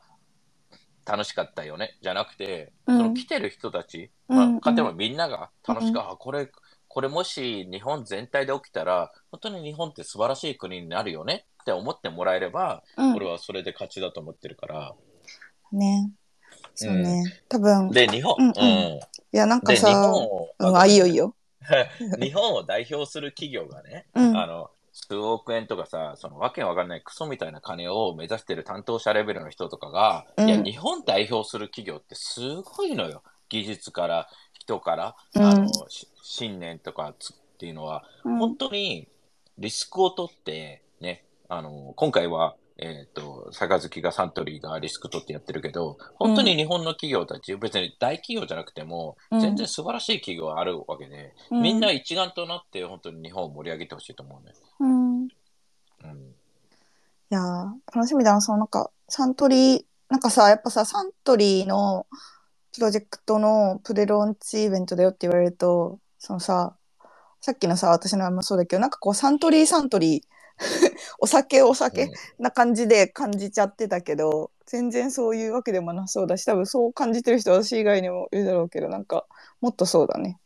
[1.05, 2.97] 楽しかったよね、じゃなくて、うん。
[2.97, 4.37] その来てる人たち、うん。
[4.37, 6.49] まあ、勝てばみんなが楽しく、あ、これ、
[6.87, 14.93] これもし日本全体で起きたら、本当に日本って素晴らしい国になるよねって思ってもらえれば、うん俺はそれで勝ちだと思ってるから。
[15.71, 16.11] ね。
[16.75, 17.23] そうね。
[17.47, 18.99] 多分、いで、日本、うんうんうん
[19.31, 21.35] や、なんかで、日さ、本を、うん、あ、いいよいいよ。
[22.19, 33.23] 日本を代表する企業がね、うんあの、数億円とかさ、そのわけわかんないクソみたいな金を目指してる担当者レベルの人とかが、うんいや、日本代表する企業ってすごいのよ。
[33.49, 39.07] 技術から、人から、うんあの、し信念とかつっていうのは、うん本当に
[39.57, 40.83] リスクを取って、ね、
[41.53, 54.53] あの、今回は、えっ、と、杯がサントリーがリスク取ってやってるけど、本当に日本の企業たち、別に大企業じゃなくても、うん全然素晴らしい企業があるわけで、うみんな一丸となって本当に日本を盛り上げてほしいと思うね。
[54.79, 55.25] うん。
[55.25, 55.29] い
[56.05, 56.35] うん。
[57.29, 58.39] やー、楽しみだな。
[58.39, 62.07] そのなんか、サントリー、なんかさ、やっぱさ、サントリーの
[62.73, 66.77] プロジェクトのプレローンチイベントだよって言われると、そのさ、
[67.41, 70.31] さっきのさ、私のもそうだけど、なんかこう、サントリー、サントリー、
[71.19, 72.11] お酒、お酒、うん。
[72.39, 79.25] な感じで感じちゃってたけど全然そういうわけでもなそうだし多分そう感じてる人は私以外にもいるだろうけどなんか
[79.59, 80.39] もっとそうだね。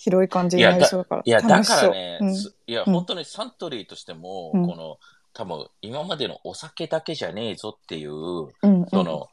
[0.00, 2.34] 広い感じになりそうだからいや、だからね、うん。
[2.34, 2.94] すいや、うん。
[2.94, 4.66] 本当にサントリーとしても、うん。
[4.66, 4.98] この、
[5.34, 9.28] 多分今までのお酒だけじゃねえぞっていう、うんその、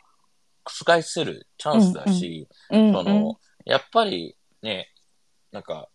[0.65, 2.91] 覆せるチャンスだし、うん。
[2.91, 4.93] その、やっぱりね、
[5.53, 5.87] なんか、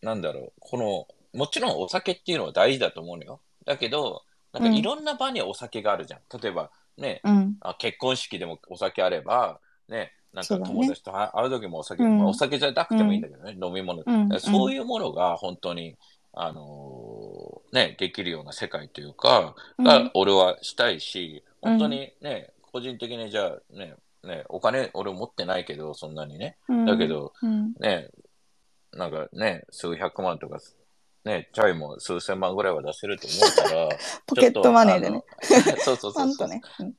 [0.00, 3.40] なんだろう、この、もちろんお酒っていうのは大事だと思うのよ。
[3.68, 4.74] だけど、なんかうん。
[4.76, 6.20] いろんな場にお酒があるじゃん。
[6.40, 7.56] 例えば、ね、うん。
[7.60, 12.18] あ結婚式でもお酒あれば、ね、なんか友達と会う時もお酒、うん。
[12.18, 14.40] まあお酒じゃなくてもいいんだけどね、飲み物、うん。
[14.40, 15.96] そういうものが本当に、
[16.32, 19.84] あのーね、できるような世界というか、うん。
[19.84, 26.56] が俺はしたいし、本当にね、個人的にじゃあね、ね、お金俺持ってないけど、そんなにね。
[26.68, 26.86] うん。
[26.86, 27.74] だけど、うん。
[27.80, 28.08] ね、
[28.94, 30.58] なんかね、数百万とか、
[31.28, 33.88] ね、チャイも数千万ぐらいは出せると思うから、
[34.26, 35.22] ポケットマネーでね。
[35.84, 36.48] そうそうそうそう。
[36.48, 36.62] ね。
[36.80, 36.94] うん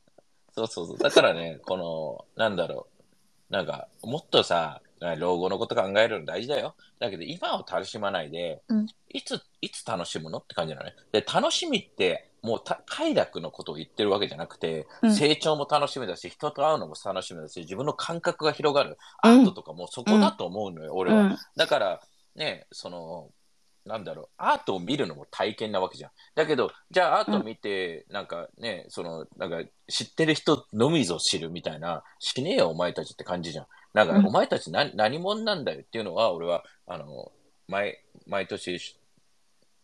[0.51, 0.97] そうそうそう。
[0.97, 2.87] だからね、この、なんだろ
[3.49, 3.53] う。
[3.53, 4.81] なんか、もっとさ、
[5.17, 6.75] 老後のこと考えるの大事だよ。
[6.99, 10.95] だけど、今を楽しまないで、うんいつ、いつ楽しむのって感じなのね。
[11.11, 18.97] で、楽しみって、もうた快楽のことを言ってるわけじゃなくて、うん成長も楽しみだし、人と会うのも楽しみだし、自分の感覚が広がる。
[19.23, 21.21] うんアートとかもそこだと思うのよ、俺は。
[21.21, 22.01] うんだから、
[22.35, 23.29] ね、その、
[23.89, 26.12] なんだろう、アートを見るのも体験なわけじゃん。
[26.36, 33.67] だけど、じゃあアート見て、なんかね、その、なんか知ってる人のみぞ知るみたいな、しねえよ、お前たちって感じじゃん。
[33.93, 37.32] なんか、うんお前たち何何者なんだよっていうのは、俺は、あの、
[37.67, 38.80] 毎、毎年、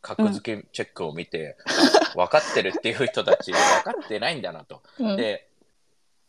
[0.02, 4.84] 格付けチェックを見て、あ 分かってるっていう人たち、分かってないんだなと。
[5.00, 5.50] うんで、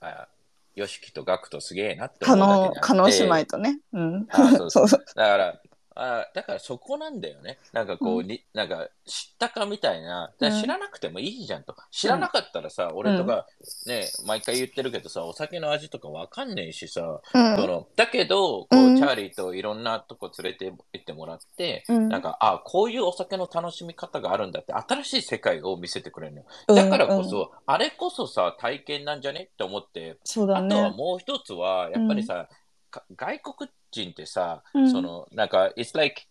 [0.00, 0.28] あ、
[0.74, 3.80] ヨシキとガクとすげえなって可思うだけ姉妹とね。
[3.92, 4.26] うん。
[4.30, 4.88] あ そうそう。
[4.88, 5.60] だから、
[5.96, 7.58] あだからそこなんだよね。
[7.72, 8.26] なんかこう、うん。
[8.26, 11.74] になんか知ったかみたいな、だからうん知らなくてもいいじゃんと。
[11.90, 13.46] 知らなかったらさ、俺とか
[13.86, 17.56] ね、毎回言ってるけどさ、お酒の味とかわかんねえしさ、うん。
[17.56, 18.96] そのだけど、こう、うん。
[18.96, 22.08] チャーリーといろんなとこ連れて行ってもらって、うん。
[22.08, 26.40] なんか、あこういうお酒の楽しみ方があるんだって、新しい世界を見せてくれるの。
[26.40, 26.46] よ。
[26.74, 30.96] だからこそ、あれこそさ、体験なんじゃねって思って、そうだあとはね。
[30.96, 32.48] もう一つは、やっぱりさ、
[32.90, 33.70] か外国
[34.02, 36.22] 人ってさ、うんその、なんか、it's like,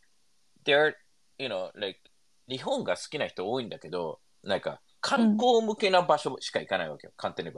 [0.65, 0.93] they're,
[1.37, 1.99] you know, like,
[2.47, 7.51] 日本が好きな人多いんだけど、なんか、観光向けな場所しか行かないわけよ、簡単に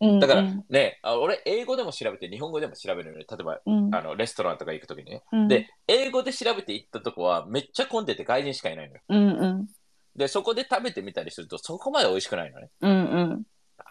[0.00, 0.26] 言えば。
[0.26, 3.26] だからうんね、あ俺、英語でも調べて、日本語でも調べるのね。
[3.30, 5.22] 例えば、うんあの、レストランとか行くときにね。
[5.32, 9.00] うんで、英語で調べて行ったとこは、めっちゃ混んでて外人しかいないのよ。
[9.08, 9.68] うんうん。
[10.16, 12.70] で、そこで食べてみたりすると、そこまで美味しくないのね。
[12.80, 12.94] うんう
[13.36, 13.42] ん。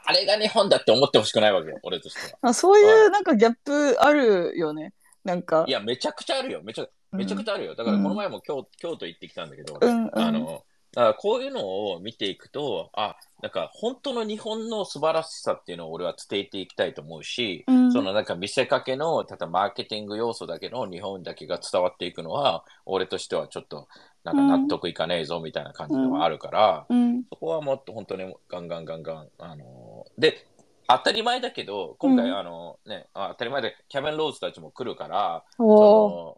[0.05, 2.49] あれが日本だって思ってほしくないわけよ、俺としては。
[2.49, 4.93] あそういうなんかギャップあるよね。
[5.29, 5.71] なんかい。
[5.71, 6.61] や、めちゃくちゃあるよ。
[6.63, 7.75] めちゃめちゃくちゃあるよ。
[7.75, 10.63] だから、この前も京,、京都行ってきたんだけど、うんうんあの、
[10.93, 23.87] だからこういうのを見ていくと、あ、なんか本当の日本の素晴らしさっていうのを俺は伝えていきたいと思うし、うんそのなんか見せかけの、ただマーケティング要素だけの日本だけが伝わっていくのは、俺としてはちょっと、
[24.23, 30.45] なんか納得いかねえぞみたいな感じではあるから、うんそこはもっと本当にガンガンガンガン、あので、
[30.89, 32.37] 当たり前だけど、今回、うん。
[32.37, 35.77] あのね、あ当たり前で、キャベン・ローズたちも来るから、おー。
[35.77, 36.37] そ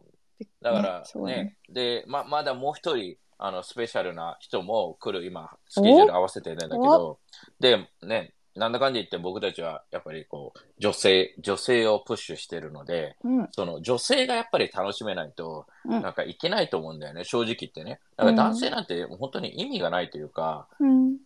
[0.60, 7.18] だからそうだね、で、ままだもう一人、あの、スペシャルな人も来る、今、スケジュール合わせてるんだけど、
[7.60, 13.48] で、ね、なんだかんだ言って僕たちは、やっぱりこう、女性、女性をプッシュしてるので、うん。
[13.52, 16.02] その女性がやっぱり楽しめないと、うん。
[16.02, 18.00] なんかいけないと思うんだよね、正直言ってね。
[18.16, 21.16] だから男性なんて本当に意味がないというか、うん。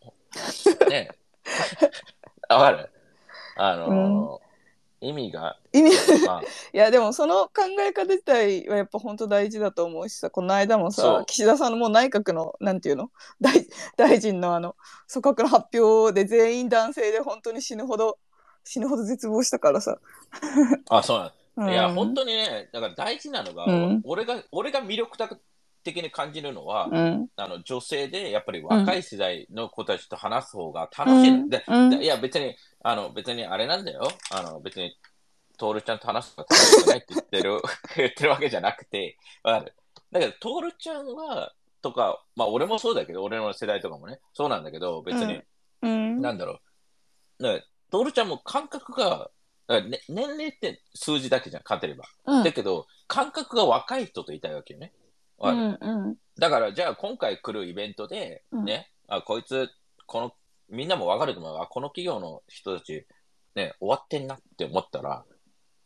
[0.88, 1.10] ね。
[2.48, 2.90] わかる？
[3.56, 4.40] あの、
[5.00, 5.90] 意味が、意味
[6.26, 6.42] まあ、
[6.72, 13.10] いやでもその考え方自体はやっぱ本当大事だと思うしさこの間もさ岸田さんのもう内閣のなんていうの？
[13.40, 13.66] 大
[13.96, 14.74] 大臣のあの
[15.12, 18.18] 組閣の発表で全員男性で本当に死ぬほど
[18.64, 19.98] 死ぬほど絶望したからさ。
[20.90, 21.72] あ、そうなんうん。
[21.72, 24.00] いや、本当にね、だから大事なのが、うん。
[24.04, 25.16] 俺が、俺が魅力
[25.86, 34.08] 的に感じるのは、うんあの女性でやっぱり若い世代の子たちと話す方が楽しい、うんでうんでいや、別に、あの、別にあれなんだよ。
[34.32, 34.96] あの、別に、
[35.56, 37.62] トールちゃんと話すのが楽しくないって言ってる、
[37.96, 39.74] 言ってるわけじゃなくて、わかる。
[40.12, 45.40] だけど、トールちゃんは、とか、まあ、俺もそうだけど、俺の世代とかもね、そうなんだけど、別に、
[45.82, 46.60] うんなんだろ
[47.38, 47.42] う。
[47.42, 49.30] だからトールちゃんも感覚が、
[49.68, 52.04] ね、年齢って数字だけじゃん、勝てれば。
[52.26, 54.92] うんだけど、感覚が若い人といたいわけよね。
[55.38, 56.16] うんうん。
[56.38, 58.64] だから、じゃあ今回来るイベントで、うん。
[58.64, 59.68] ね、あ、こいつ、
[60.06, 60.32] この、
[60.68, 61.58] みんなもわかると思う。
[61.58, 63.06] あ、この企業の人たち、
[63.54, 65.24] ね、終わってんなって思ったら、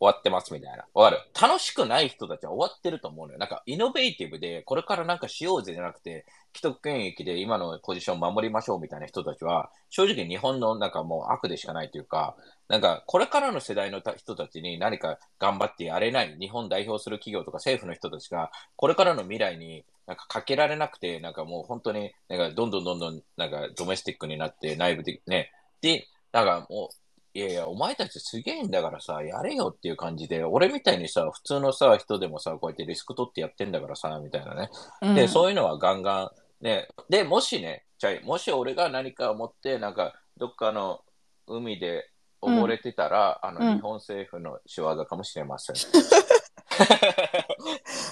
[0.00, 0.86] 終わってますみたいな。
[0.94, 1.22] わかる？
[1.40, 3.38] 楽しくない人たちは終わってると思うのよ。
[3.38, 6.24] なんか、イノベーティブで、これからなんかしようぜじゃなくて、
[6.56, 12.34] 既得権益で今のポジション守りましょうみたいな人たちは、正直日本のなんかもう悪でしかないというか、
[12.68, 25.52] なんか、これからの世代の人たちに何か頑張ってやれない、日本代表する企業とか政府の人たちが、これからの未来になんかかけられなくて、なんかもう本当に、なんかどんどんどんどん、なんかドメスティックになって内部的ね。
[25.82, 26.94] で、だかもう、
[27.32, 34.70] いやいや、お前たちすげえんだからさ、やれよっていう感じで、俺みたいにさ、普通のさ、人でもさ、こうやってリスク取ってやってんだからさ、みたいなね。
[35.02, 36.88] うんで、そういうのはガンガン、ね。
[37.08, 41.02] で、もしね、じゃあもし俺が何かを持って、なんか、どっかの
[41.46, 42.10] 海で、
[42.42, 45.76] 溺れてたら、あうんの、日本政府の仕業かもしれません。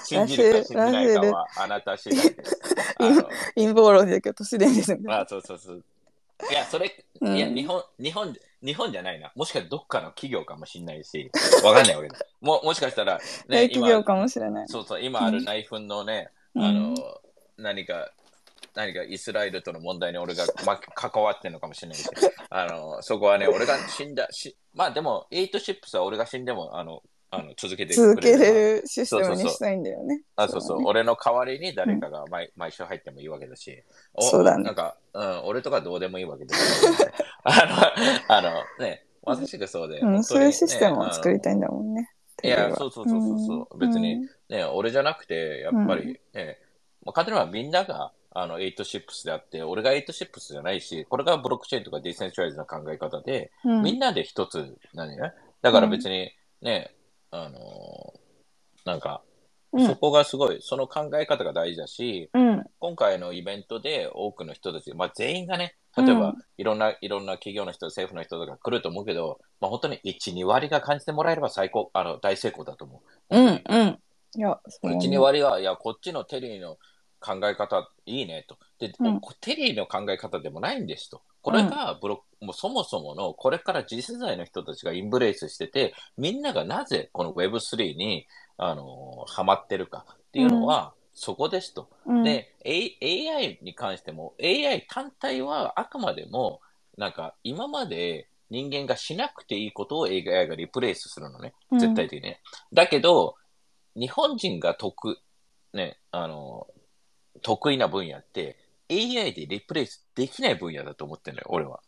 [0.04, 2.60] 信じるか信じないかはあなた次第です。
[3.54, 5.20] 陰謀論だけど都市伝説みたいな。
[5.22, 5.82] あ、そうそうそう。
[6.50, 9.32] いや、それ、うんいや、日本、日本、日本じゃないな。
[9.34, 11.30] もしかしたらどっかの企業かもしれないし、
[11.64, 12.18] わかんないわけだ。
[12.40, 14.68] も、もしかしたら、ね、大企業かもしれない。
[14.68, 16.94] そうそう、今ある内紛のね、うんあの、
[17.56, 18.10] 何か、
[18.74, 22.08] 何かイスラエルとの問題に俺が、ま、関わってんのかもしれないし、
[22.50, 30.22] あの、そこはね、俺が死んだ、し、まあでも、エイトシップスは俺が死んでも、あの、あの続けて続けくれるれるシステムにしたいんだよね。
[30.36, 30.82] あ、そうそう。
[30.86, 33.82] 俺の代わりに誰かが毎,、毎週入ってもいいわけだし。
[34.14, 36.92] おそうだねなんか、うん、俺とかどうでもいいわけですよ。
[37.44, 37.92] あ
[38.28, 40.00] の、あの、ね、まさしくそうで。
[40.00, 41.40] うん、そういうシステムを作りい。
[41.40, 42.10] たいんだもんね。
[42.42, 46.58] いや、そうそうそうそうそう、ん別に、ね、俺じゃなくて、やっぱり、ね、
[47.04, 55.16] もう簡単にはみんなが、あの、8シップスであって、俺が8シップスじゃないし、これがブロックチェーンとか decentralize の考え方で、うんみんなで一つなんね。
[55.60, 56.30] だから別に
[56.62, 56.94] ね、
[57.30, 58.28] あのー
[58.84, 59.22] なんか、
[59.72, 73.36] うんそこがすごい、その考え方が大事だし、うん今回のイベントで多くの人たち、まあ全員がね、例えば、うんいろんな、いろんな企業の人、政府の人とか来ると思うけど、まあ本当に1、2割が感じてもらえれば最高、あの、大成功だと思う。
[73.36, 73.98] うんうん。
[74.36, 76.78] いや、そう1、2割は、いや、こっちのテリーの
[77.20, 78.56] 考え方いいねと。
[78.78, 81.22] で、うんテリーの考え方でもないんですと。
[81.48, 88.26] これがブロック、もうそもそもの、これから次世代の人たちがインブレイスしてて、みんながなぜこの Web3 に、
[88.58, 91.88] あのーハマってるかっていうのは、そこですと。
[92.04, 92.98] うん、で、A、
[93.30, 96.60] AI に関しても、AI 単体はあくまでも、
[96.98, 101.54] なんか今まで人間がしなくていいことを AI がリプレイスするのね。
[101.72, 102.42] 絶対的にね。
[102.74, 103.36] だけど、
[103.96, 105.18] 日本人が得、
[105.72, 106.66] ね、あの、
[107.40, 108.58] 得意な分野って、
[108.90, 111.80] AI でリプレイスできない分野だと思ってるのよ、俺は。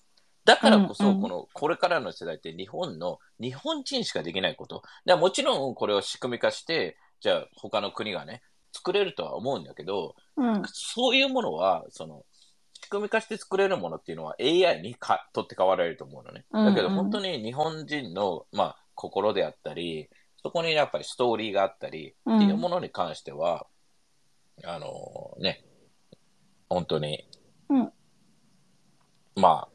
[0.44, 4.82] だからこそ、うんうんこの、これからの世代って日本の、日本人しかできないこと。
[5.04, 12.24] だもちろんこれを仕組み化して、じゃあ他の国がね、作れるとは思うんだけど、うんそういうものは、その、
[12.82, 16.44] 仕組み化して作れるものっていうのは AI にか取って代わられると思うのね。
[16.50, 20.08] うんうんだけど本当に日本人の、まあ、心であったり、
[20.42, 23.66] そこにやっぱりストーリーがあったりうんっていうものに関しては、
[24.64, 25.64] あのね、
[26.70, 27.26] 本当に、
[27.68, 27.92] うん
[29.35, 29.68] ま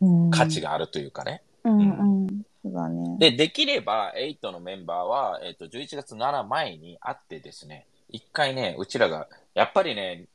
[0.00, 1.42] うんあ、価値があるというかね。
[1.64, 2.42] うんうん。
[2.62, 3.16] そうだね。
[3.18, 10.26] で、できれば、8のメンバーは、えっ、と、11月7前に会ってですね、一回ね、うちらが、やっぱりね、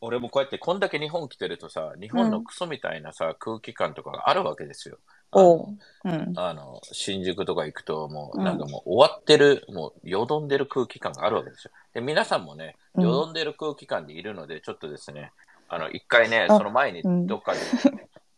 [0.00, 4.98] 俺もこうやってこんだけ日本来てるとさ、日本のクソみたいなさ、空気感とかがあるわけですよ。
[5.34, 5.78] おう。
[6.04, 6.32] うん。
[6.36, 11.70] あの、新宿とか行くと、もう、うんなんかもう終わってる、もう、よどんでる空気感があるわけですよ。
[11.94, 15.32] で、皆さんもね、うんよどんでる空気感でいるので、ちょっとですね、
[15.68, 17.58] あの、一回ね、あその前にうんどっかで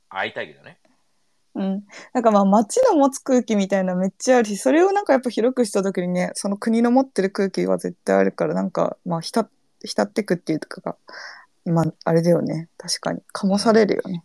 [0.09, 0.79] 会いたいけどね。
[1.57, 1.85] うん。
[2.13, 9.49] なんかまあ街の持つ空気みたいなめっちゃあるし、それをなんかやっぱ広くした時にね、その国の持ってる空気は絶対あるから、なんかまあ浸
[9.85, 10.97] 浸ってくっていうかが、
[11.65, 12.69] まああれだよね。
[12.77, 13.21] 確かに。
[13.35, 14.23] 醸されるよね。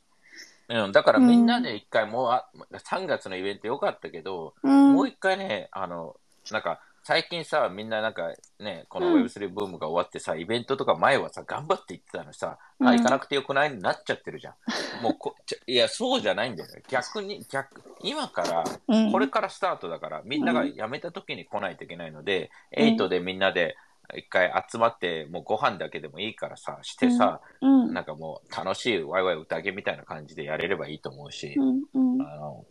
[0.71, 4.93] うん、だからみんなで一回もう、あ3月のイベントよかったけど、うん。
[4.93, 6.15] もう一回ね、あの、
[6.51, 9.23] なんか、最近さ、みんななんかね、このうん。
[9.23, 12.87] Web3 ブームが終わってさ、イベントとか前はさ、頑張って行ってたのさ、うん。
[12.87, 13.71] あ、行かなくてよくない？
[13.71, 14.53] になっちゃってるじゃん。
[15.03, 16.83] もうこ、いや、そうじゃないんだよね。
[16.87, 19.11] 逆に、逆、今から、うん。
[19.11, 22.83] これからスタートだから、みんなが辞めた時に来ないといけないので、うん。
[22.83, 23.75] エイトでみんなで
[24.15, 27.93] 一回集まって、もうご飯だけでもいいからさ、してさ、うん。
[27.93, 32.21] なんかもう楽しいワイワイ宴みたいな感じでやれればいいと思うし、うんうん。
[32.21, 32.65] あの、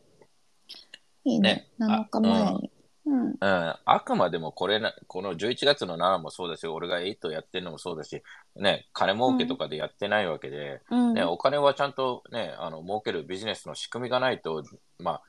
[1.25, 1.87] いいねね。
[1.87, 2.71] 7日前に。
[3.07, 3.27] うん。
[3.29, 8.23] うん、あくまでもこれな、この11月の7もそうだし、俺が8やってるのもそうだし、
[8.57, 11.15] ね、金儲けとかでやってないわけで、うん。
[11.15, 14.63] ね、お金はちゃんとね、あの、儲けるビジネスの仕組みがないと、
[14.99, 15.23] まあ、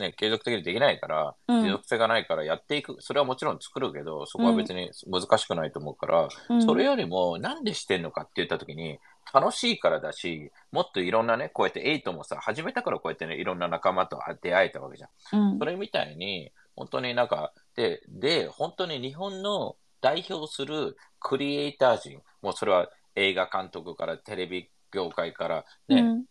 [0.00, 1.62] ね、継続的にできないから、うん。
[1.62, 6.62] 持続性がないからやっていく、それはもちろん作るけど、そこは別に難しくないと思うから、うん。
[6.62, 8.98] それよりも、なんでしてんのかって言ったときに、
[9.32, 15.52] 楽しいからだし、もっといろんなね、こうやって8もさ、始めたからこうやってね、いろんな仲間と出会えたわけじゃん。
[15.52, 15.58] うん。
[15.58, 26.24] それみたいに、本当になんか、で、で、本当に日本の代表するクリエイター陣、もうそれは映画監督からテレビ業界からね、うん。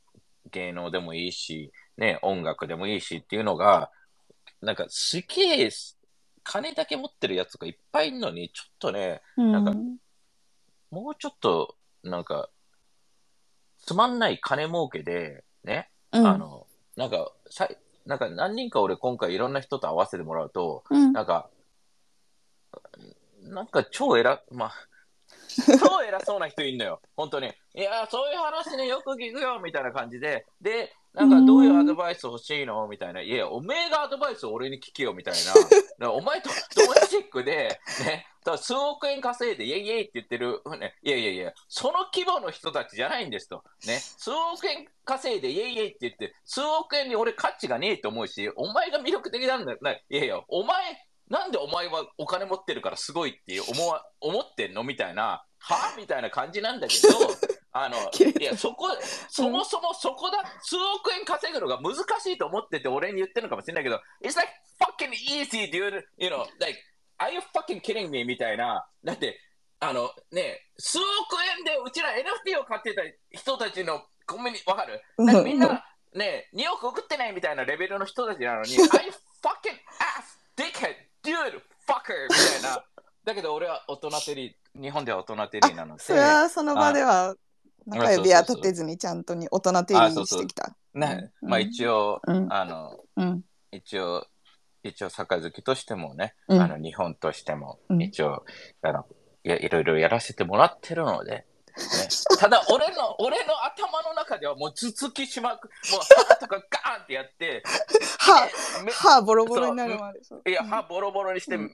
[0.51, 3.91] 芸能でもいいし、ね、音楽でもいいしっていうのが、
[4.61, 5.69] なんかすげえ、
[6.43, 9.73] 金だけ持ってるやつがいっぱいいるのに、ちょっとね、なんか
[10.91, 12.49] もうちょっと、なんか、
[13.85, 16.27] つまんない金儲けで、ね、うん。
[16.27, 21.13] あの、なんか、さいなんか何人か俺今回いろんな人と会わせてもらうと、うん。
[21.13, 21.49] なんか、
[23.43, 24.71] なんか超偉、まあ、
[25.79, 27.51] 超偉そうな人いんのよ、本当に。
[27.75, 30.45] いや、そういう話ね、よく聞くよ、みたいな感じで。
[30.61, 32.87] で、なんかどういうアドバイス欲しいの？
[32.87, 33.21] みたいな。
[33.21, 35.33] いや、おめえがアドバイスを俺に聞けよ、みたい
[35.99, 36.11] な。
[36.13, 38.27] お前とドメスティックで、ね、
[38.57, 43.63] 数億円稼いで、イェイイェイって言ってる、ね、いやいやいや、その規模の人たちじゃないんですと。
[43.87, 49.79] ね、数億円稼いで、イェイイェイって言って、数億円に俺価値がねえと思うし、お前が魅力的なんだよ。
[50.09, 55.93] いやいや、お前、なんでお前はお金持ってるからすごいって思わ 思ってんのみたいな、は？
[55.97, 57.07] みたいな感じなんだけど、
[57.71, 57.97] あの、
[58.39, 58.87] いや、そこ、
[59.29, 66.03] そもそもそこだ、数億円稼ぐのが難しいと思ってて俺に言ってるのかもしれないけど、It's like fucking easy, dude.
[66.17, 66.79] You know, like,
[67.19, 68.23] are you fucking kidding me?
[68.25, 68.87] みたいな。
[69.03, 69.39] だって、
[69.81, 71.05] あのね、数億
[71.57, 75.01] 円でうちら NFT を買ってた人たちのコンビニ、わかる？
[75.43, 79.78] みんな、ね、2億送ってないみたいなレベルの人たちなのに、you fucking
[81.23, 82.27] dickhead, dude, fucker!
[82.29, 82.83] みたいな。
[83.25, 86.03] だけど俺は大人テリー、日本では大人テリーなので。
[86.03, 87.35] それはその場では
[87.85, 90.75] 中指は立てずにちゃんとに大人テリーにしてきた。
[90.93, 92.99] ね、まあ一応、あの、
[93.71, 94.25] 一応、
[94.83, 98.45] 一応、杯としてもね、あの日本としても、一応、
[98.81, 99.05] あの
[99.43, 101.45] いやいろいろやらせてもらってるので、ね、
[102.39, 107.63] ただ俺の、俺の頭の中ではもう頭突きしまく、もう歯とかガーンってやって、
[108.17, 108.47] 歯、
[108.91, 110.51] 歯ボロボロになるまで。
[110.51, 111.69] いや、歯ボロボロにして、も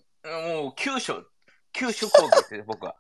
[0.69, 1.23] う急所、
[1.71, 2.95] 急所攻撃です、僕は。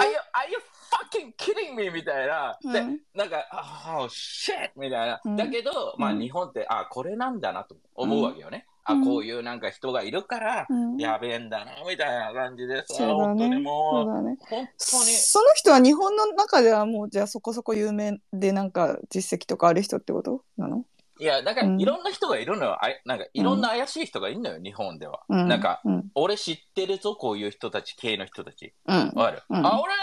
[0.00, 0.58] are, you, are you
[0.90, 1.90] fucking kidding me?
[1.90, 2.58] みたいな。
[2.62, 3.44] で、うん、なんか、
[3.96, 4.70] oh, shit!
[4.76, 5.36] みたいな。
[5.36, 8.66] だけど、まあ日本って、あ、これなんだなと思うわけよね。
[8.84, 10.66] あ、こういうなんか人がいるから、
[10.98, 15.04] やべえんだな、みたいな感じでさ、本当にもう、ね、本当に。
[15.04, 20.84] その人は日本の中ではもう、じゃあそこそこ有名で、なんか実績とかある人ってことなの？
[21.20, 22.72] いや、だからいろんな人がいるのよ。
[22.84, 25.20] あなんかいろんな怪しい人がいるのよ、日本では。
[25.28, 25.80] なんか、
[26.16, 28.74] 俺知ってるぞ、こういう人たち、系の人たち。
[28.86, 30.02] わ、かる、あ、俺、あ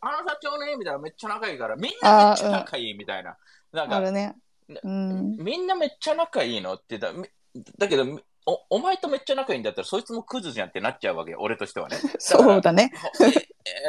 [0.00, 3.36] あの社長ね、みたいな、めっちゃ仲いいから、みんなめっちゃ仲いいみたいな。
[3.72, 4.36] なんか、ね。
[4.82, 7.10] みんなめっちゃ仲いいのってだ、
[7.78, 8.04] だけど
[8.48, 11.98] お、お前とめっちゃ仲いいんだったら、そいつもクズじゃんってなっちゃうわけよ、俺としてはね。
[12.18, 12.90] そうだね。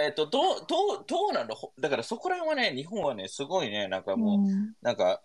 [0.03, 1.55] えっと、どう、どう、どうなの？
[1.79, 5.21] だからそこら辺はね、日本はね、すごいね、なんかもう、うん、なんか、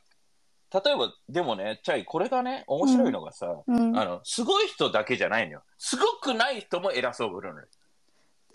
[0.72, 5.62] 例えば、でもね、チャイ、これがね、面白いのがさ、うん、あの、すごい人だけじゃないのよ。
[5.78, 7.66] すごくない人も偉そうぶるのよ。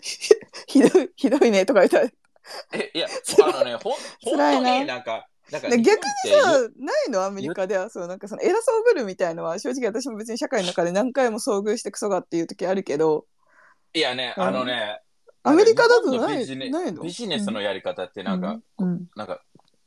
[0.66, 2.08] ひどい、ひどいねとか言ったら。
[2.72, 3.06] え、いや、
[3.44, 3.90] あのね、ほ、
[4.22, 7.24] 本当になんか、なんか逆にさ、ないの？
[7.24, 13.26] アメリカでは、そう、なんかその偉そうぶるみたいのは、正直私も別に社会の中で何回も遭遇してクソがっていう時あるけど。
[13.92, 15.00] いやね、あのね、
[15.42, 16.70] アメリカだとないビジネ
[17.02, 19.42] ビジネスのやり方ってなんか、うん、なんか、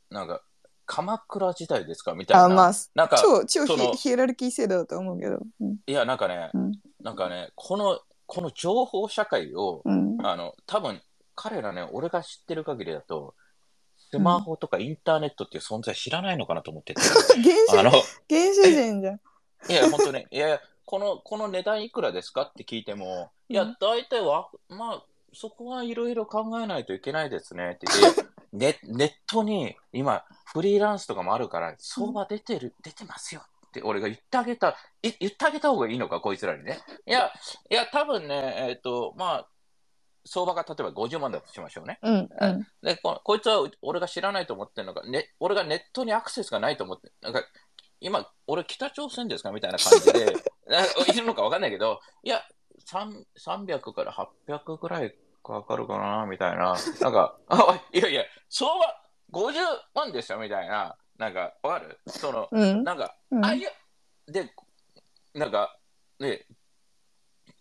[0.09, 0.41] なんか、
[0.85, 2.45] 鎌倉時代ですかみたいな。
[2.45, 5.39] あ、まあ、なんか超、超ヒヒエラルキー制度だと思うけど。
[5.61, 11.01] うん、いや、なんかね、うん、なんかね、この、この情報社会を、うん、あの、多分、
[11.35, 13.35] 彼らね、俺が知ってる限りだと、
[14.13, 17.01] スマホとかインターネットっていう存在知らないのかなと思ってて。
[17.01, 17.11] 原
[17.67, 19.19] 始、原始人じゃん。
[19.69, 25.03] いや、本当ね、いや、この、この値段いくらですかって聞いても、いや、大体は、まあ、
[25.33, 36.79] そこはいろいろ考えないといけないですねって言って、ネ ネットに今、フリーランスとかもあるから、相場出てる、出てますよって俺が言ってあげた、言ってあげた方がいいのか、こいつらにね。
[37.07, 37.31] いや、
[37.71, 39.47] いや、多分ね、えっ、ー、と、まあ、
[40.25, 41.99] 相場が例えば50万だとしましょうね。
[42.01, 47.43] うん、うん、でここいつは俺が知らないと思ってるのか、ね、俺がネットにアクセスがないと思って、なんか
[47.99, 50.33] 今、俺北朝鮮ですかみたいな感じで、
[51.13, 52.43] いるのか分かんないけど、いや、
[52.85, 56.75] 300から800ぐらいかかるかなみたいな。
[56.99, 59.01] なんか、あ、いやいや、相場
[59.31, 59.53] 50
[59.93, 60.97] 万でしたみたいな。
[61.17, 61.99] なんか、わかる？
[62.07, 63.69] その、うん、なんか、うん、あ、いや、
[64.27, 64.53] で、
[65.33, 65.77] なんか、
[66.19, 66.45] ね、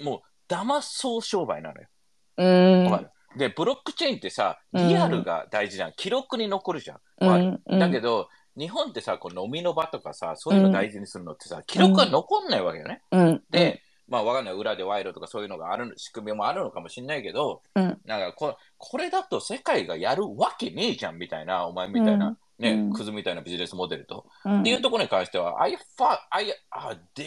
[0.01, 1.89] もう、騙そう商売なのよ。
[2.37, 3.09] うん。
[3.37, 5.93] で、ブロックチェーンってさ、リアルが大事じゃん。
[5.97, 7.61] 記録に残るじゃん。
[7.67, 13.03] うん、だけど、日本ってさ、こう飲みの場とかさ、そういうの大事にするのってさ、記録が残んないわけよね。
[13.11, 24.27] うん、で、まあわかんない、裏で賄賂とかそういうのがある仕組みもあるのかもしれないけど、うん、なんかここれだと世界がやるわけねえじゃんみたいな、お前みたいな、ね、うん、クズみたいなビジネスモデルと。
[24.47, 27.25] っていうところに関しては、I fuck, I, あ、で、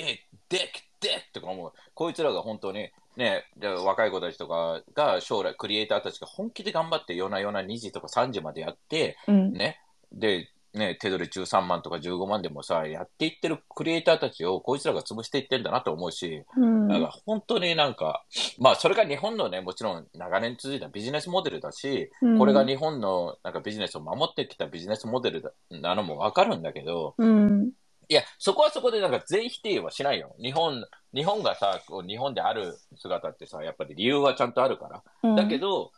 [0.47, 0.59] で、
[0.99, 1.73] でってか思う。
[1.95, 3.45] こいつらが本当に、ね、
[3.85, 9.79] 若い子たちとかが将来、クリエイターたちが本気で頑張って夜な夜な2時とか3時までやって、うん、ね、
[10.11, 18.25] で、ね、手取り13万とか15万でもさ、やっていってるクリエイターたちをこいつらが潰していってんだなと思うし、うん、なんか本当になんか、
[18.59, 27.71] まあそれが日本のね、もちろん長年続いたビジネスモデルだし、うん、これが日本のなんかビジネスを守ってきたビジネスモデルなのもわかるんだけど、うん、
[28.07, 30.35] いや、そこはそこでなんか全否定はしないよ。
[30.39, 30.83] 日本、
[31.13, 35.03] 日本がさ、こう日本である姿ってさ、やっぱり理由はちゃんとあるから。
[35.23, 35.91] うんだけど、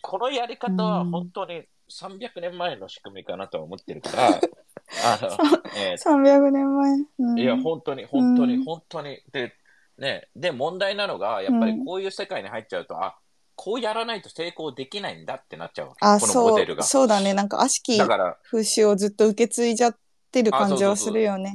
[0.00, 4.28] このやり方はうん本当に300年前の仕組みかなとは思ってるから、
[5.04, 5.38] あの、
[5.76, 6.92] え300年前。
[7.18, 9.22] うんーいや、本当に、本当に、うん本当に。
[9.30, 9.54] で、
[9.98, 13.16] ね、で、問題なのが、やっぱりこういう世界に入っちゃうと、あ、
[13.54, 15.98] こうやらないと成功できないんだってなっちゃうわけ。
[16.04, 16.82] あ、このそう、モデルが。
[16.82, 17.34] そうだね。
[17.34, 19.96] なんか悪しき風習をずっと受け継いじゃっ
[20.32, 21.54] てるあ感じはするよね。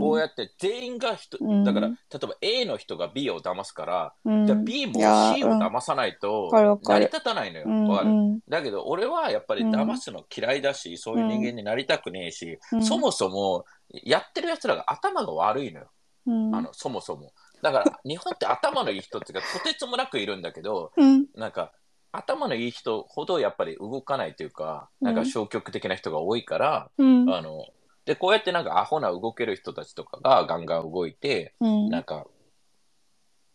[0.00, 1.62] こうやって全員が人、うん。
[1.62, 4.46] だから、例えば A の人が B を騙すから、うん。
[4.46, 6.50] じゃあ B も C をうん騙さないと
[6.82, 7.94] 成り立たないのよ。
[7.94, 8.40] かるうん。
[8.48, 12.82] だけど俺はやっぱりうん騙すの嫌いだし、そういう人間になりたくねえし、うん。
[12.82, 15.90] そもそもやってる奴らが頭が悪いのよ。
[16.26, 16.54] うん。
[16.54, 17.32] あの、そもそも。
[17.62, 21.26] だから日本って頭のいい人っていうかとてつもなくいるんだけど、うん。
[21.34, 21.72] なんか
[22.12, 27.28] 頭のいい人ほどやっぱり動かないというか、なんか消極的な人が多いから、うん。
[27.34, 27.66] あの、
[28.04, 31.88] で、こうやってなんかアホな動ける人たちとかがガンガン動いて、うん。
[31.90, 32.26] なんか、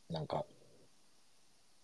[0.09, 0.45] なんか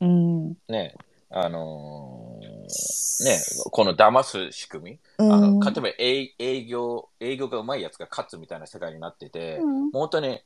[0.01, 0.55] うん。
[0.68, 0.95] ね、
[1.30, 3.39] あのーね、
[3.72, 5.34] この騙す仕組み、うん。
[5.34, 9.91] あの、例えば営営業、営業がうまいやつが勝つみたいな世界になってて、うん。
[9.91, 10.41] 本当に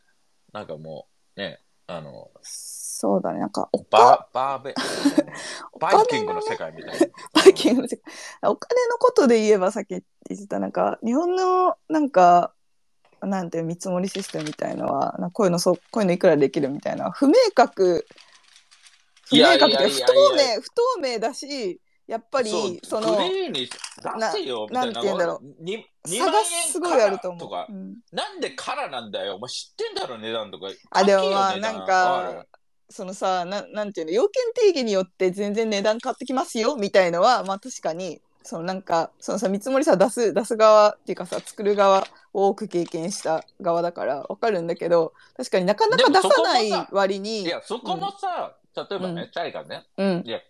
[0.54, 2.30] なんかもう、ね、あの、
[3.02, 3.40] そうだね。
[3.40, 4.76] なんか、おバー、バーベ、
[5.72, 7.08] おバイキングの世界みたいな。
[7.34, 10.04] バイキングの世界お金のことで言えばさっき言っ
[10.38, 12.52] てたなんか日本のなんか
[13.22, 18.06] なんていう見積もりシステムみたいのはなんかこういうのそうこういうのいくらできるみたいな不明確
[19.30, 23.70] 不明確っていうかいやいやいや不透明不透明だしやっぱりそのグレーに出
[24.32, 24.92] せよ、みたいな。
[24.92, 25.64] なんて言うんだろう。
[25.64, 27.40] に2差がすごいあると思う。
[27.42, 29.36] とかう、んなんでカラなんだよ。
[29.36, 30.70] お前知ってんだろ、値段とか。
[30.90, 32.48] あでもまあなんか
[32.90, 49.32] そのさななんていうの要件定義によって全然値段変わってきますよみたいのはまあ確かにそのなんかそのさ見積もりさ出す出す側っていうかさ作る側を多く経験した側だからわかるんだけど確かになかなか出さない割にいや、そこもさ、例えばね、うん。
[49.32, 50.24] チャリがね、うん。
[50.26, 50.42] いや、い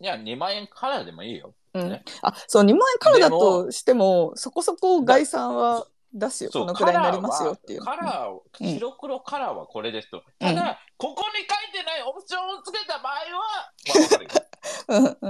[0.00, 1.54] や、2万円からでもいいよ。
[1.74, 1.90] うん。
[1.90, 2.02] ね。
[2.22, 6.50] あそう2万円からだでとしてもそこそこ概算は出すよ。
[6.52, 7.80] このくらいになりますよっていう。
[7.82, 8.74] カラーをうん。
[8.74, 10.22] 白黒カラーはこれですと。
[10.40, 10.54] うん。
[10.54, 13.72] ただ、ここに書いてないオプションをつけた場合は、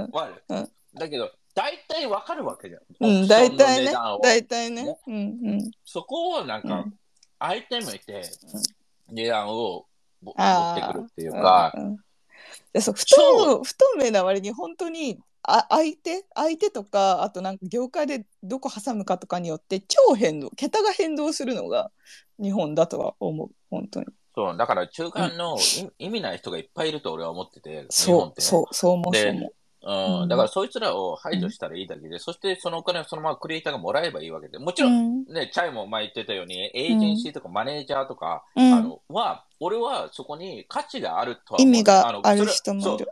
[0.09, 2.81] まかるだけど、大体わかるわけじゃん。
[2.99, 3.93] うん、大体ね。
[4.21, 4.83] 大体ね。
[4.83, 4.99] ね。
[5.07, 5.17] うんう
[5.57, 5.71] ん。
[5.85, 6.93] そこをなんかうん、
[7.39, 8.23] 相手向いて、
[9.09, 9.85] 値段を
[10.21, 11.97] ぼ持ってくるっていうか、うんうん。
[12.73, 15.19] でそう不超透不透明な割に本当に
[15.57, 16.25] あ相手？
[16.35, 21.91] 相手とかあとなんか業界でどこ挟むかとかによって超変動桁が変動するのが
[22.41, 24.05] 日本だとは思う本当に。
[24.35, 28.47] そう、だから中間のい意味ない人がいっぱいいると俺は思ってて、日そう本ってね。
[28.47, 30.27] そうそう思うでそう思ううん、うん。
[30.27, 35.33] だからそいつらを排除したらいいだけで、そしてそのお金をそのままクリエイターがもらえばいいわけで、もちろん、うん。
[35.33, 38.73] ね、チャイも前言ってたように、エージェンシーとかマネージャーとか、うん。
[38.73, 43.07] あの、は、俺はそこに価値があるとは思う意味がある人もいる。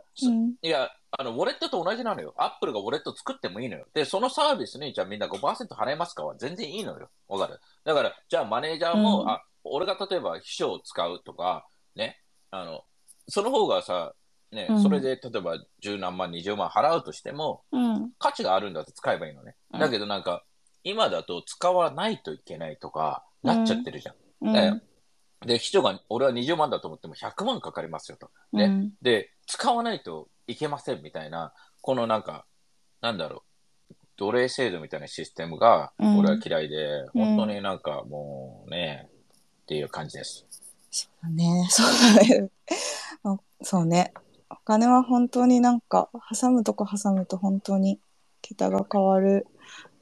[0.62, 2.34] いや、あの、ウォレットと同じなのよ。
[2.36, 3.86] アップルがウォレット作ってもいいのよ。
[3.94, 7.08] で、そのサービスに、じゃあみんな5%払いますかは全然いいのよ。
[7.28, 7.60] わかる？
[7.84, 9.28] だから、じゃあマネージャーも、うん。
[9.30, 11.66] あ、俺が例えば秘書を使うとか、
[11.96, 12.84] ね、あの、
[13.28, 14.12] その方がさ、
[14.52, 14.82] ね、うん。
[14.82, 18.10] それで例えば10何万、20万払うとしても、うん。
[18.18, 19.56] 価値があるんだって使えばいいのね。
[19.72, 19.80] うん。
[19.80, 20.44] だけどなんか、
[20.84, 24.14] 今だと使わないといけないとか、なっちゃってるじゃん。
[24.42, 24.52] うん。
[24.52, 24.82] ね
[25.46, 28.30] で、秘書が、俺は20万だと思っても100万かかりますよと。
[28.52, 28.64] ね。
[28.64, 28.92] うん。
[29.02, 32.44] で、使わないといけませんみたいな、このなんか、
[33.00, 33.44] なんだろ
[33.90, 36.18] う、奴隷制度みたいなシステムが、うん。
[36.18, 37.36] 俺は嫌いで、うん。
[37.36, 39.08] 本当になんかもうね、
[39.62, 40.44] っていう感じです。
[40.90, 41.66] そうだね。
[41.70, 41.86] そう
[42.16, 42.50] だね。
[43.22, 44.12] あ そうね
[44.50, 48.00] お金は本当になんか挟むとこ挟むと本当に
[48.42, 49.46] 桁が変わる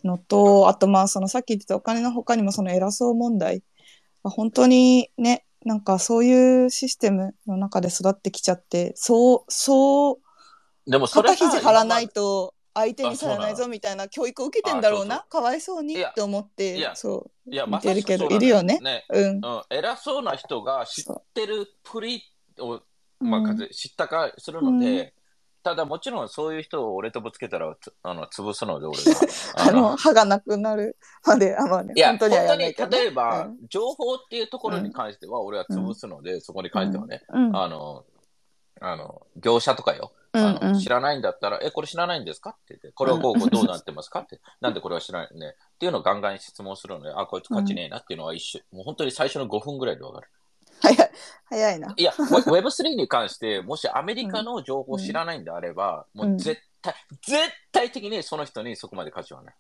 [0.05, 3.63] のとあとまあそのさっき言ってたお金の他にもその偉そう問題
[4.23, 10.21] は本当にねなんかそういうシステムの中で育ってきちゃってそうそ
[10.87, 18.81] うでもそれ肩が肘張らないと相手にされないぞみたいな教育を受けてんだろうなかわいそうにって思っていやそいや、見てるけどいるよね。
[18.81, 19.05] ね。
[19.09, 19.37] ううん。
[19.37, 22.23] うん、偉そうな人が知ってるプリ
[22.59, 22.81] を、
[23.21, 23.31] うん。
[23.31, 25.15] まあ、知ったかするので、
[25.63, 29.21] ただもちろんそういう人を俺とぶつけたら、つあの、潰すので、 俺が。
[29.57, 30.97] あの歯がなくなる
[31.27, 33.59] まであまあねいや、本当に例えば、うん。
[33.69, 37.57] 情報っていうところに関しては、俺は潰すので、そこに関してはね、うん。
[37.57, 38.05] あの、
[38.81, 45.57] あの、業者とかよ、うんあのうん知らないんだったら、え、これ知らないんですかって言って、これはこうこうどうなってますかって、 なんでこれは知らないね。
[45.75, 50.29] っていうのをガンガン質問するので、あ、こいつ勝ちねえなっていうのは一瞬、もう本当に最初の5分ぐらいでわかる。
[50.81, 51.11] 早い
[51.49, 51.95] 早いな。
[51.97, 56.31] いや、 ウェ Web3 に関して、もしアメリカの情報を知らないんであれば、うん。
[56.31, 57.39] もう絶対、絶
[57.73, 59.55] 対的にその人にそこまで価値はない。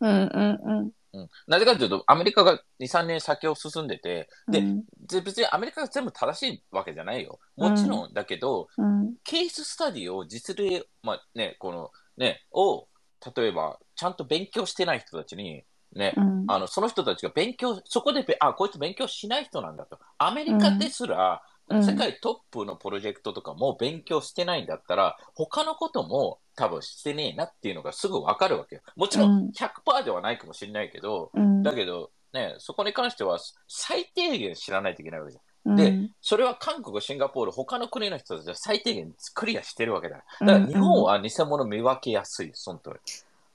[0.00, 4.84] うんうんうん、なぜかというと、アメリカが2、3年先を進んでて、で、うん。
[5.06, 7.38] で別にアメリカが全部正しいわけじゃないよ。
[7.56, 9.14] もちろんだけど、うん。
[9.22, 12.88] ケーススタディを実例、まあね、このね、を、
[13.36, 16.44] 例えば、ちゃんと勉強してない人たちに、ね、うん。
[16.48, 19.98] あの、その人たちが勉強、そこでべ、あ、こいつ勉強しない人なんだと。
[20.18, 21.84] アメリカですら、うん。
[21.84, 28.82] 世界トップのプロジェクトとかも勉強してないんだったら、他のことも多分してねえなっていうのがすぐわかるわけよ。
[28.96, 29.46] もちろうん。
[29.48, 31.62] ん100%ではないかもしれないけど、うん。
[31.62, 33.38] だけど、ね、そこに関しては
[33.68, 35.44] 最低限知らないといけないわけじゃん。
[35.76, 40.16] でそれは韓国、シンガポール、他の国の人たちは最低限クリアしてるわけだ。
[40.40, 42.96] だから日本は偽物見分けやすい、その通り。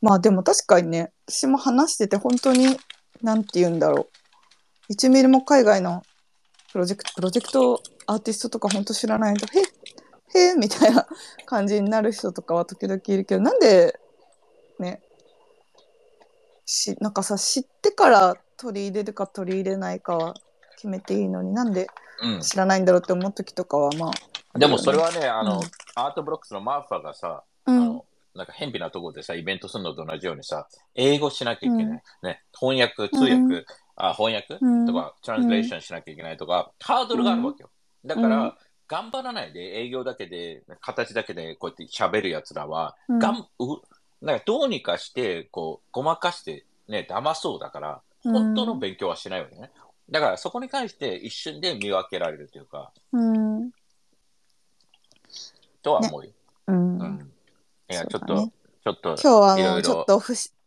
[0.02, 2.78] まあでも確かにね私も話してて本当に
[3.22, 4.10] なんて言うんだろ
[4.89, 4.93] う。
[4.93, 6.02] 1ミリも海外の
[6.72, 9.45] プロジェクトプロジェクトアーティストとか本当知らないと
[10.34, 11.06] へへみたいな
[11.45, 14.00] 感じになる人とかは時々いるけどなんで
[14.80, 15.02] ね
[16.66, 20.34] しなんかさ知ってから取り入れるか取り入れないかは
[20.76, 21.88] 決めていいのになんで
[22.22, 22.41] うん。
[22.41, 24.12] 知らないんだろうって思う時とかはまあ
[24.58, 27.82] でもそれはね、あの、うんArt Blocks のマーファがさ、うん。
[27.82, 28.06] あの、
[28.39, 31.85] なんか、辺鄙なところでさ、イベントするのと同じようにさ、英語しなきゃいけない。
[32.23, 32.27] うん。
[32.27, 33.65] ね、翻訳、通訳、うん。
[33.97, 34.85] あ翻訳、うん。
[34.85, 37.69] とか、 translation しなきゃいけないとか、ハードルがあるわけよ。
[38.05, 38.53] だから、うん。
[38.87, 43.19] 頑張らないで、営業だけで、形だけでこうやって喋るやつらは、うん。
[43.19, 43.81] がんう
[44.21, 49.71] なんかどうにかして、こう、ごまかして、ね、騙そうだから、本当の勉強はしないわけね。
[50.09, 53.71] だから、そこに関して一瞬で見分けられるというか、うん。
[55.81, 56.31] とは思うよ。
[56.67, 56.99] うん。
[56.99, 57.33] うん。
[57.89, 58.51] いや、ちょっと、
[58.83, 60.21] ちょっと、今日はいもうろちょっと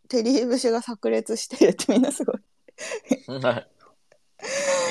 [0.09, 2.37] テリー節が炸裂してるってみんなすごい。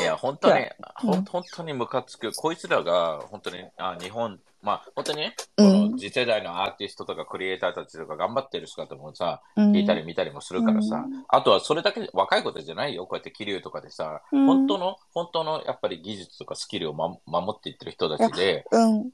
[0.01, 2.32] いや、本当にんん本当にムカつく。
[2.32, 13.05] こいつらが、本当に、あ日本、まあ、本当にね、こうんの次世代のアーティストとかクリエイターたちとか頑張ってる姿もさ、うん聞いたり見たりもするからさ、うんあとはそれだけ若いことじゃないよ。
[13.05, 19.09] こうやって桐生とかでさ、うん本当の、本当のやっぱり技術とかスキルを、ま、守っていってる人たちで、うん。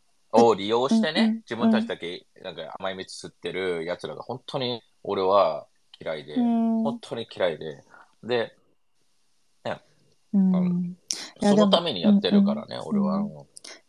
[0.46, 5.68] を利用してね、自分たちだけなんか甘い蜜吸ってる奴らが本当に俺は
[6.00, 6.84] 嫌いで、うん。
[6.84, 7.84] 本当に嫌いで、
[8.24, 8.58] で、
[10.34, 10.98] うん。
[11.42, 13.18] そのためにやってるからね、うん俺は。
[13.18, 13.28] うん。
[13.28, 13.36] い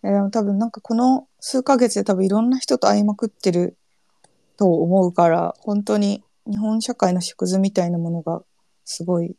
[0.02, 3.76] やでも多分なんかこの数ヶ月で多分いろんな人と会いまくってる
[4.56, 8.42] と思うから本当に日本社会の縮図みたいなものが
[8.84, 9.36] すごい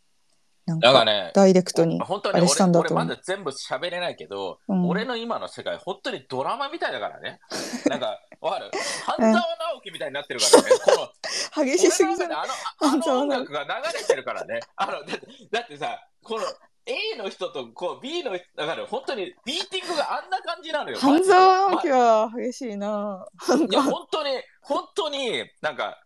[0.78, 7.40] なんかね、ダイレクトに本当に俺俺まだ全部喋れないけど、うん俺の今の世界、本当にドラマみたいだからね。
[7.90, 8.72] なんか、わかる？
[9.06, 10.70] 半沢直樹みたいになってるからね。
[10.86, 11.12] こ
[11.58, 14.60] の激しすぎ俺じゃないの中であのあの音楽が流れてるからね。
[14.76, 15.20] あのだって
[15.52, 16.46] だってさ、この
[16.86, 20.98] A の人とこう B の人、だから本当にビーティングがあんな感じなのよ。
[20.98, 23.28] 半沢直樹まは激しいな
[23.70, 26.02] いや、か本当に、本当に、なんか、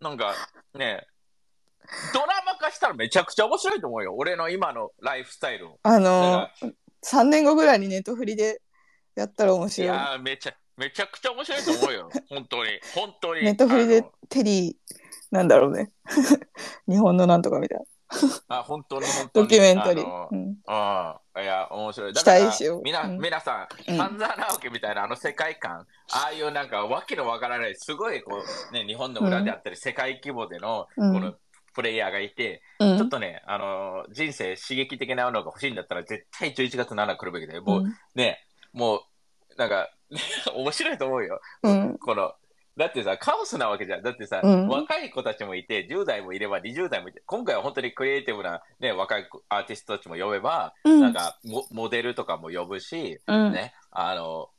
[0.00, 0.34] なんか、
[0.74, 1.06] ね、
[2.12, 4.14] ドラマ化したらめちゃくちゃ面白いと思うよ。
[4.16, 5.78] 俺の今のライフスタイルを。
[5.82, 6.52] あだのか
[7.04, 8.60] 3年後ぐらいにネットフリで
[9.14, 12.10] やったら面い白いやーめちゃ、めちゃくちゃ面白いと思うよ。
[12.28, 12.70] 本当に。
[12.94, 13.44] 本当に。
[13.44, 14.74] ネットフリでテリー
[15.30, 15.92] なんだろうね
[16.88, 17.84] 日本のなんとかみたいな
[18.48, 19.46] あ、本当に、本当に。
[19.46, 22.12] ドキュメンタリーうんああ、いや、面白い。
[22.14, 31.34] だ期から待しようみな、うん皆さん、うん半沢直樹みたいなあの世界観、ああいうなんかわけのわからない、すごいこう、ね、日本の裏であったり、世界規模での、うんこの、
[31.78, 32.98] プレイヤーがいて、うん。
[32.98, 37.94] ちょっとね、あのー人生刺激的なものが欲しいんだったら、絶対11月7日来るべきで、もう、うん。
[38.16, 39.00] ね、もう、
[39.56, 39.88] なんか、
[40.56, 41.40] 面白いと思うよ。
[41.62, 41.98] うん。
[41.98, 42.34] この、
[42.76, 44.02] だってさ、カオスなわけじゃん。
[44.02, 44.66] だってさ、うん。
[44.66, 51.00] 若い子たちもいて、10代もいれば20代もいて、今回は本当にクリエイティブな、ね、若い子アーティストたちも呼べば、うん。
[51.00, 53.52] なんかモ、モデルとかも呼ぶし、うん。
[53.52, 54.50] ね、あの、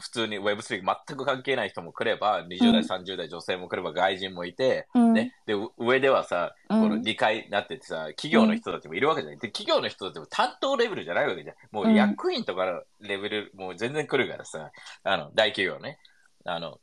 [0.00, 5.12] 普通に Web3 全く関係ない人も来れば、20代、30代女性も来れば外人もいて、うん。
[5.12, 6.82] ね、で、う上ではさ、うん。
[6.82, 9.38] この2階になっててさ、企業の人たちもいるわけじゃない。
[9.38, 11.56] で、企業の人たちも担当レベルじゃないわけじゃん。
[11.70, 14.70] もう役員とかのレベル、もう全然来るからさ、
[15.04, 15.98] あの、大企業ね。
[16.44, 16.80] あの、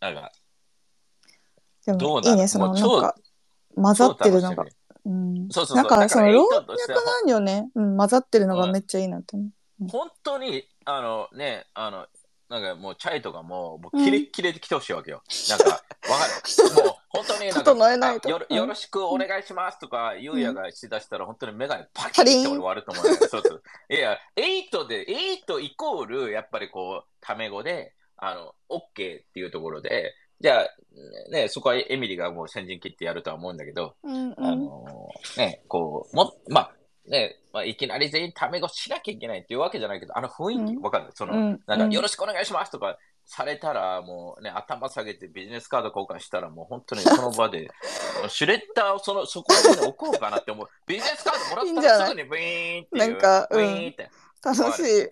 [0.00, 0.32] なんか、
[1.86, 2.30] でどうなる？
[2.30, 3.14] もいいねそのなんか
[3.74, 4.64] 混ざってるのが。
[5.04, 5.48] うん。
[5.50, 5.76] そうそうそう。
[5.76, 9.88] なんかそのだから老エイトとしては若男女ね、うん、混ざってるのがめっちゃいいなって思う。
[9.88, 12.06] 本当に、あのね、あの、
[12.48, 15.22] なんかもうチャイとかも、もうキレッキレで来てほしいわけよ。
[15.48, 15.82] なんか、わか
[16.26, 16.84] る。
[16.84, 23.14] もう本当になんか整えないとあよろうんよろしくお願いしますとか、ゆうやがしだしたら本当にメガネパキッて俺割ると思うよ。
[23.28, 23.62] そうそう。
[23.88, 28.92] いや、8で、8イコール、やっぱりこう、タメ語で、あの、OK っ
[29.32, 34.84] ていうところで、じゃあ、ね、そこはエミリがもう先陣切ってやるとは思うんだけど、うんあの
[35.36, 36.72] ね、こう、も、まあ、
[37.10, 41.10] ね、まあ、いきなり全員タメ語しなきゃいけないっていうわけじゃないけど、あの雰囲気、うんわかる？
[41.12, 42.96] その、うんなんか、うんよろしくお願いしますとか、
[43.26, 47.70] されたら、もうね、頭下げてビジネスカード交換したら、もう本当にその場で、
[48.28, 50.68] シュレッダーをそのそこに、ね、置こうかなって思う。
[50.86, 53.08] ビジネスカードもらったらすぐにブイーンっていう。
[53.10, 54.10] なんかブイーンって。
[54.42, 55.08] 楽しい。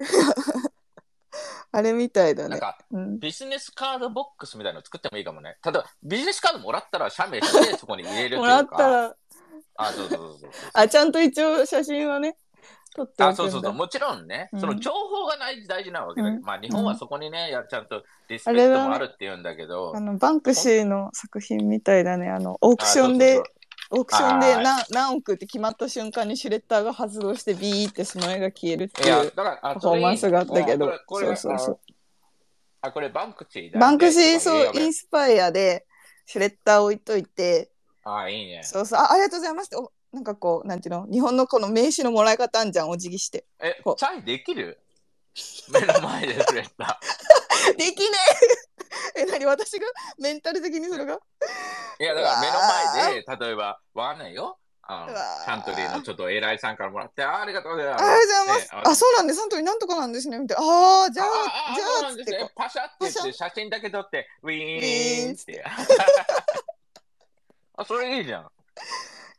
[1.70, 2.48] あれみたいだね。
[2.48, 5.58] なんか、うん、ビジネスカードボックスみたいなの作ってもいいかもね。
[5.62, 8.40] 例えば、ビジネスカードもらったら、写メして、そこに入れるというか。
[8.40, 9.16] もらったら、
[9.76, 10.50] あ、そうそうそうそう。
[10.74, 12.36] あ、ちゃんと一応写真はね、
[12.94, 14.60] 撮ってあそうそうそう、もちろんね、うん。
[14.60, 16.44] その情報が大事大事なわけだけど、うん。
[16.44, 22.28] まあ日本はそこにね、やちゃんとリスペクトもあるって言うんだけど、あのバンクシーの作品みたいだね。
[22.28, 23.52] あのオークションであそうそ
[23.96, 30.92] うオークションではい何何億って決まった瞬間にシュレッダーが発動してビーってその絵が消えるっていうパフォーマンスがあったけど。
[31.08, 31.78] そうそうそう。
[32.80, 35.86] あ、これバンクシーだ、バンクシーそうイいンスパイアで
[36.26, 37.70] シュレッダー置いといて
[38.04, 38.62] あ、いいね。
[38.62, 39.00] そうそう。
[39.00, 41.06] あありがとうございますっておなんかこうなんていうの？
[41.10, 43.44] 日本のこの名刺のもらい方あんじゃんお辞儀して。
[43.60, 44.80] えこう、チャイできる？
[45.70, 46.98] 目の前でくれた。
[47.76, 48.16] できね
[49.16, 49.22] え。
[49.22, 49.44] え何？
[49.46, 49.86] 私が？
[50.18, 51.20] メンタル的にそれが？
[52.00, 52.54] いや、だから目の
[53.04, 54.58] 前で、例えば、わかんないよ。
[54.90, 55.44] あのうわー。
[55.44, 58.04] サントリーのちょっと偉いさんからもらって、あありがとうございます。
[58.04, 59.38] ありがとうございます、ねあそうなんです。
[59.40, 60.38] サントリーなんとかなんですね。
[60.38, 61.30] みたいなああじゃああ
[61.72, 62.50] あじゃそうなあ。
[62.56, 65.62] パシャって言っパシて写真だけ撮って、ウィーンって。
[67.78, 68.42] あ、それいいじゃん。
[68.42, 68.48] う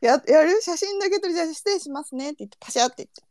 [0.00, 3.22] ややる写真だけ撮りじゃあ失礼しますねって言ってパシャって言って。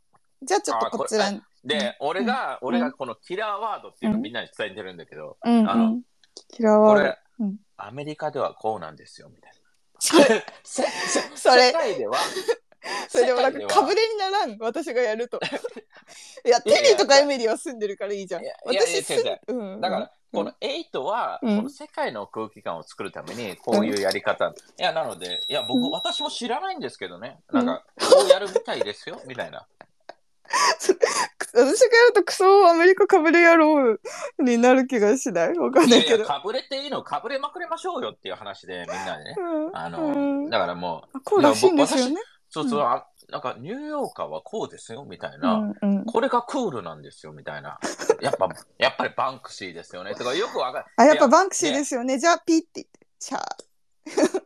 [0.44, 1.42] じゃあちょっとこちらに。
[1.66, 2.68] で、俺が、うん。
[2.68, 5.70] 俺がこのキラーワードっていうのをみんなに伝えてるんだけど、うん。
[5.70, 6.02] あのうん
[6.48, 7.02] キラーワード。
[7.02, 7.58] これ、うん。
[7.78, 9.54] アメリカではこうなんですよ、みたい
[10.00, 10.44] それな。
[10.64, 11.68] せせそれ。
[11.68, 12.18] 世界では、
[13.10, 15.40] それでもなんかかぶれにならん私がやると。
[16.46, 18.44] いやテリーとかエミリーは住んでるからいいじゃん。
[18.44, 19.22] いやいや私住
[19.54, 21.58] んうんだから、この8は、うん。
[21.58, 24.48] この世界の空気感を作るために、こういうやり方。
[24.48, 25.92] いや、なので、いや、僕、うん。
[25.92, 27.40] 私も知らないんですけどね。
[27.52, 29.68] なんか、こうやるみたいですよ、 みたいな。
[31.52, 33.98] 私がやるとクソアメリカかぶれ野郎
[34.40, 35.58] になる気がしない？
[35.58, 39.36] わかんいやいいけどかぶれていいの、かぶれまくれましょうよっていう話で、みんなでね。
[39.38, 39.78] うん。
[39.78, 40.50] あの、うん。
[40.50, 42.86] だからもう、こうらしいんですよねそうそう、うん。
[42.86, 46.06] あなんかニューヨーカーはこうですよみたいな、うんうん。
[46.06, 47.80] これがクールなんですよみたいな、
[48.22, 50.16] やっぱやっぱりバンクシーですよね。
[50.16, 50.86] とかよくわかる。
[50.98, 52.18] あやっぱいバンクシーですよね。
[52.18, 53.70] じゃあピッて言ってシャー。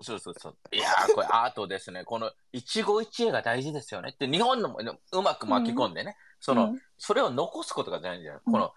[0.01, 0.55] そうそうそう。
[0.73, 2.03] いやーこれアートですね。
[2.03, 6.81] この一期一会が大事ですよねって日本のもうまく巻き込んでね、その、うん。
[6.97, 8.41] それを残すことが大事だよ。
[8.45, 8.53] うん。
[8.53, 8.73] この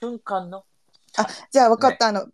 [0.00, 0.64] 瞬間の。
[1.16, 2.26] あじゃあ分かった、あの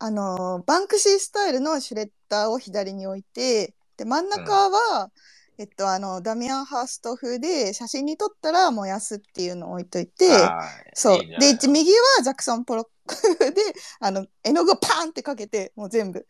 [0.00, 5.10] あのーバンクシースタイルのシュレッダーを左に置いてで真ん中は、
[5.58, 13.60] えっとあのダミアン・ハースト風で写真に撮ったら燃やすっていうのを置いといてはいそういいで一右はジャクソン・ポロックで
[14.00, 16.26] あの絵の具をパーンってかけてもう全部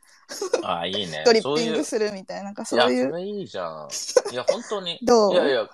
[0.63, 1.23] あーいいね。
[1.27, 3.89] ドリッピングするみたいななんかそういや、いうそれいいじゃん。
[4.31, 4.99] いや、本当に。
[5.03, 5.33] どう？
[5.33, 5.65] いやいや、う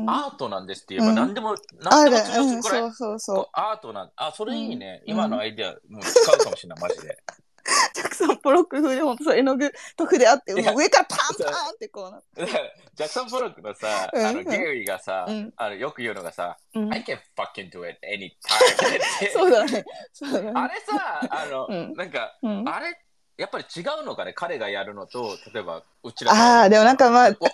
[0.00, 2.80] んアートなんですって言えばうん何でも、あ何でるも通るくらい。
[2.82, 5.02] うん、そうそうそこうアートなんあ、それいいね。
[5.06, 7.18] うん今のアイデア、もう使うかもしれない、マジで。
[7.62, 12.22] うジャクソン・ポロック風で本当そう絵の具と筆あって上からパンパンってこうな
[12.94, 15.52] ジャクソン・ポロックのさ、うんあのゲリーがさ、うん。
[15.56, 16.92] あのよく言うのがさ、うん。
[16.92, 18.30] I can fucking do it anytime.
[18.30, 18.38] っ
[19.20, 19.84] てそうだね。
[20.12, 20.52] そうだね。
[20.54, 21.94] あれさ、あの、うん。
[21.94, 22.68] なんか、うん。
[22.68, 22.98] あれ、
[23.36, 27.50] やっぱり違うのかね、彼がやるのと、例えば、うちらああでもなんかまあおプロッ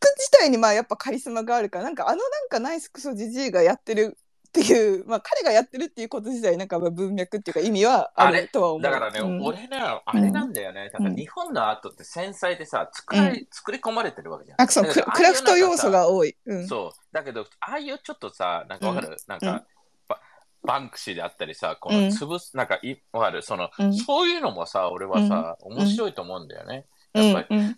[0.00, 4.18] ク自体にまあやっぱカリスマがあるからなんかあのなんかナイスクソジジイがやってる
[4.62, 8.42] っていうまあ彼がやってるっていうこと自体なんかまあ文脈っていうか意味はああれ？
[8.42, 8.82] るとは思う。
[8.82, 9.42] だからね、うん。
[9.42, 10.90] 俺ね、あれなんだよね。
[10.92, 14.62] だから日本のアートって繊細でさ、作られ作り込まれてるわけじゃん。
[14.62, 15.88] あそのクだけどクラフト要素。
[15.88, 16.66] あが多い、うん。
[16.66, 16.98] そう。
[17.12, 19.62] だけど、ああいうちょっとさ、なんかわかる、なんか、うん。
[20.08, 20.20] バ
[20.62, 22.08] バンクシーであったりさ、こうん。
[22.08, 23.42] の潰す、なんかい、わかる？
[23.42, 23.94] その、うん。
[23.94, 25.72] そういうのもさ、俺はさ、ん。
[25.72, 26.86] 面白いと思うんだよね。
[27.14, 27.24] うん。
[27.24, 27.56] やっぱり。
[27.56, 27.76] うんうん、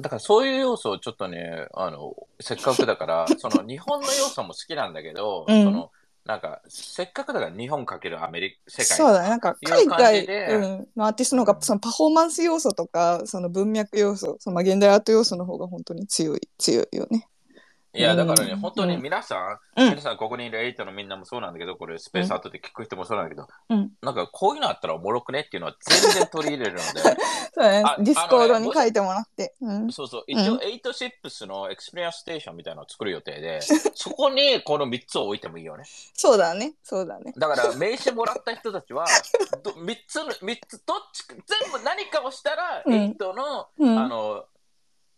[0.00, 5.90] だからそういう要素をちょっとね、あの、せっかくだから、 その日本の要素も好きなんだけど、うんその、
[6.24, 8.96] なんか、せっかくだから日本かけるアメリカ、世界。
[8.96, 17.28] そうだねなんか海感外うんのアーティストの方がそのパフォーマンス要素とかその文脈要素そのまあ現代アート要素の方が本当に強い強いよね。
[17.94, 19.90] いや、だからね、うん本当に皆さん、うん。
[19.90, 23.90] 皆さん、ここにいるエイトのみんなもそうなんだけど、これ、スペースアートで聞く人もそうなんだけど、うん。
[24.00, 26.84] なんか、こういうのあったらおもろくねっていうのは全然取り入れるので、
[27.52, 27.82] そうだね。
[27.84, 29.54] あディスコードに書いてもらって。
[29.60, 29.92] うん。
[29.92, 33.60] そうそう、一応、エイトシップスの experience station みたいなのを作る予定で、
[33.94, 35.84] そこにこの3つを置いてもいいよね。
[36.14, 36.74] そうだね。
[36.82, 37.34] そうだね。
[37.36, 39.04] だから名刺もらった人たちは
[39.62, 42.94] ど3つの三つどっちか全部何かをしたら、うん。
[42.94, 43.98] エイトの、うん。
[43.98, 44.44] あの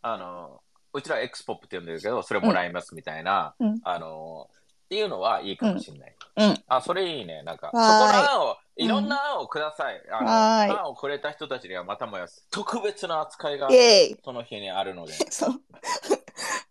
[0.02, 0.60] あの
[0.94, 3.80] うちらエクスポップって言うんだけどそれもらいますみたいな、うん。
[3.82, 4.48] あの
[4.84, 6.64] っていうのはいいかもしれない、うん。
[6.68, 7.42] あそれいいね。
[7.42, 10.78] なんかそこのはーい案をいろんな案をください、あのはーい。
[10.78, 14.16] 案をくれた人たちにはまたもや特別な扱いがイエーイ。
[14.24, 15.12] その日にあるので。
[15.30, 15.50] そう。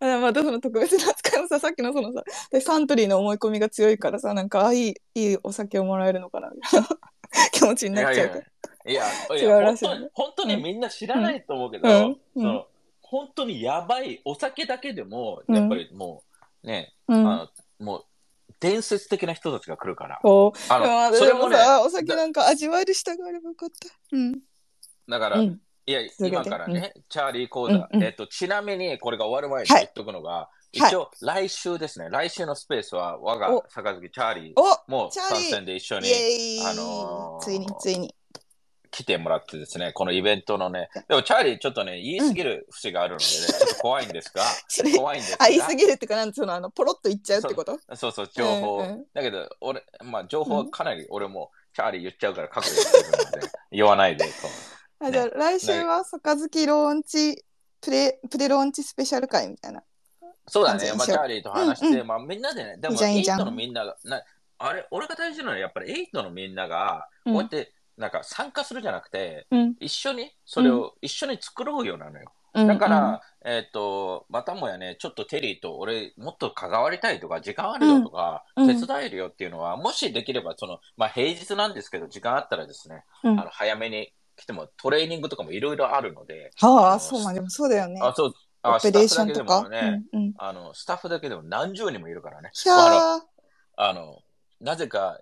[0.00, 6.88] あまたその特別な扱いもささっきのそのさでサントリーの思い込みが強いからさなんかあいいいいお酒をもらえるのかなみたいな。
[7.52, 8.44] 気持ちにいやいなっちゃう。
[8.84, 9.04] や、いや、
[9.36, 10.10] い違うやらしいね。
[10.12, 12.04] 本当に本当にみんな知らないと思うけど、うん。
[12.04, 12.18] うん。
[12.34, 12.66] その
[13.14, 16.24] 本当にやばい、お酒だけでも、うんやっぱりも
[16.64, 17.30] う、ね、うん。
[17.30, 17.48] あ
[17.78, 18.04] のもう、
[18.58, 20.18] 伝説的な人たちが来るから。
[20.20, 20.72] こう。
[20.72, 23.88] あの、それもね、お酒なんか味わえる舌があればよかった。
[24.10, 24.40] うん。
[25.08, 25.60] だから、うん。
[25.86, 36.08] いや、今からね、チャーリー講座、うんうんえっと、ちなみにこれが終わる前にはい言っとくのが、い一応、来週ですね、来週のスペースは、我がお坂チャーリーおも参戦で一緒に
[36.66, 38.13] あのーついについに。
[38.94, 44.44] 来てもらってですね、このイベントのね、でもチャーリーちょっとね、言いすぎる節があるのでね、ちょっと怖いんですが、
[44.96, 45.44] 怖いんですが。
[45.44, 47.76] あ、言いすぎるっていうか、なんつうの、あの、ポロッと言っちゃうってこと？
[47.96, 48.78] そうそう、情報。
[48.78, 49.04] うんうん。
[49.12, 54.30] だけど、俺、まあ、情報はかなり俺も、チャーリー言っちゃうから覚悟してるので、言わないで、こ
[55.00, 57.44] あじゃあ、来週は杯ローンチ、
[57.80, 59.80] プレ、プレローンチスペシャル会みたいな。
[59.80, 59.84] う。
[60.46, 63.40] そうだね、まあ、チャーリーと話して、うんまあ、みんなでね、でも、いいじゃんいいじゃん。
[63.40, 64.22] 8のみんなが、な
[64.58, 67.32] あれ、俺が大事なのは、やっぱり8のみんなが、うん。
[67.32, 69.74] こうやって、なんか参加するじゃなくて、うん。
[69.80, 72.32] 一緒に、それを一緒に作ろうよなのよ。
[72.54, 88.00] うんだから、えっ、と、またもやね、ちょっとテリーと俺、もっと関わりたいとか、時間あるよとか、うん手伝えるよっていうのは、もしできれば、その、まあ、平日なんですけど、時間あったらですね、うんあの早めに来ても、トレーニングとかもいろいろあるので、はあ、そうまあでもそうだよね。
[88.00, 89.64] あ、そう、あオペレーションとか？
[89.64, 89.80] スタッフだけ。
[89.80, 90.34] でもね、うんうん。
[90.38, 92.50] あの、スタッフだけでも何十人もいるからね。
[92.52, 93.20] ひゃー。
[93.76, 94.20] あの、
[94.60, 95.20] なぜか、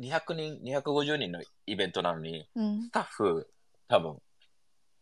[0.00, 2.82] 200人、250人のイベントなのに、うん。
[2.82, 3.48] スタッフ、
[3.88, 4.16] 多分、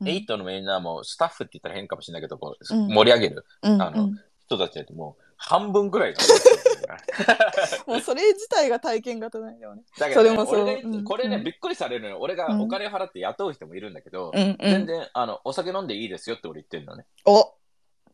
[0.00, 0.08] うん。
[0.08, 2.88] エイトのみんなもスタッフって言ったら変かもしれないけど、こううん。
[2.88, 3.82] 盛り上げるうん。
[3.82, 4.20] あのうん。
[4.46, 6.20] 人たちだともう半分ぐらいだ
[7.86, 9.84] もうそれ自体が体験型なんだよね。
[9.96, 11.44] だけど、ね、それもそこれね、うん。
[11.44, 12.18] びっくりされるのよ。
[12.20, 12.60] 俺がうん。
[12.62, 14.86] お金払って雇う人もいるんだけど、全ん。
[14.86, 17.06] 然あのお酒飲んでいいですよって俺言ってるのね。
[17.24, 17.54] お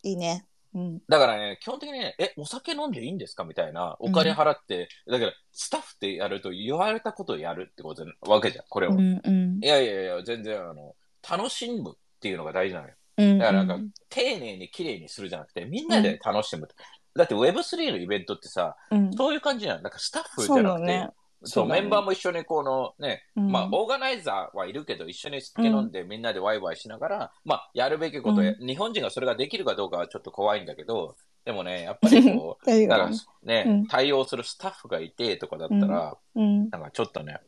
[0.02, 0.46] いいね。
[0.76, 1.00] うん。
[1.08, 8.90] だからね、基本的にね、え、お酒飲んでいいんですかみたいな、お金払って、だからスタッフってやると言われたことをやるってことなわけじゃん、これを。
[8.90, 10.94] うんうんいやいやいや、全然あの、
[11.28, 12.94] 楽しむっていうのが大事なのよ。
[13.16, 13.38] うん。
[13.38, 16.68] だからなんか、丁寧に綺麗にするじゃなくて、みんなで楽しむ。
[17.14, 19.82] だって Web3 のイベントってさ、うん、そういう感じなの。
[19.82, 21.08] なんかスタッフじゃなくて。
[21.46, 23.50] そうメンバーも一緒にこのね、うん。
[23.50, 33.10] まあ、オーガナイザーはいるけど、一緒に酒飲んでみんなでワイワイしながら、まあ、やるべきことや、日本人がそれができるかどうかはちょっと怖いんだけど、でもね、 やっぱりこう、 だか
[33.42, 33.86] ね、うん。
[33.86, 37.40] 対応するスタッフがいてとかだったら、うん、なんかちょっとね、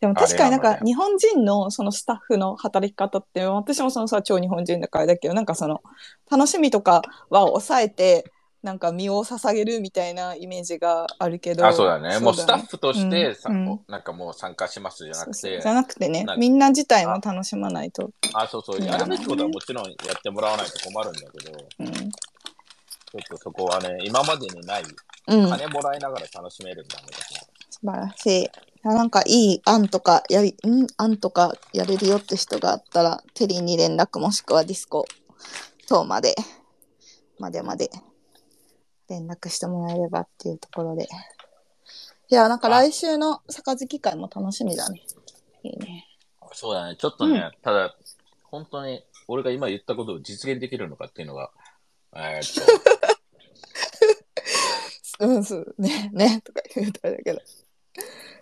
[0.00, 5.82] でも確かになんか日本人のそのスタッフの働き方って私もそのさ超日本人だからだけどなんかその
[6.30, 8.32] 楽しみとかは抑えて
[8.66, 12.18] なんか身を捧げるみたいなイメージがあるけどあ、そうだね。
[12.18, 13.80] もうスタッフとしてさ、うんうん。
[13.86, 15.60] なんかもう参加しますじゃなくてそうそう。
[15.62, 21.86] じ、ゃなくてねみんな自体も楽しまないと、あ、そうそう、いややるべきことはもちろんやってもらわないと困るんだけど、ちうん。
[21.86, 24.82] ょっとそこはね、今までにない、
[25.28, 27.40] うん、金もらいながら楽しめるんだみたいな。
[27.70, 28.48] 素晴らしい。
[28.82, 35.06] あなんかいい案とかやりん案とかやれるよって人があったらテリーに連絡もしくはディスコ
[35.88, 36.34] 等まで
[37.38, 37.90] までまで
[39.08, 41.08] 連絡してもらえればっていうところで。
[42.28, 45.02] いやなんか来週の杯会も楽しみだね。
[45.62, 46.06] いいね。
[46.52, 47.94] そうだね、ちょっとね、ただ、
[48.44, 51.50] 本当に俺が今言ったことを実現できるのかっていうのが、
[52.14, 52.64] えーっ
[55.18, 56.10] と、 うんそうね。
[56.12, 56.40] ね。
[56.42, 57.40] とか言うとあれだけど。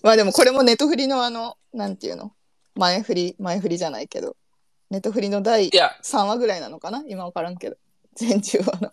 [0.03, 2.33] まあでもこれもネットフリのあのなんていうの？
[2.75, 4.37] 前振り前振りじゃないけど。
[4.91, 7.03] ネットフリの第いや、3話ぐらいなのかな？
[7.09, 7.77] 今分からんけど。
[8.15, 8.93] 全10話の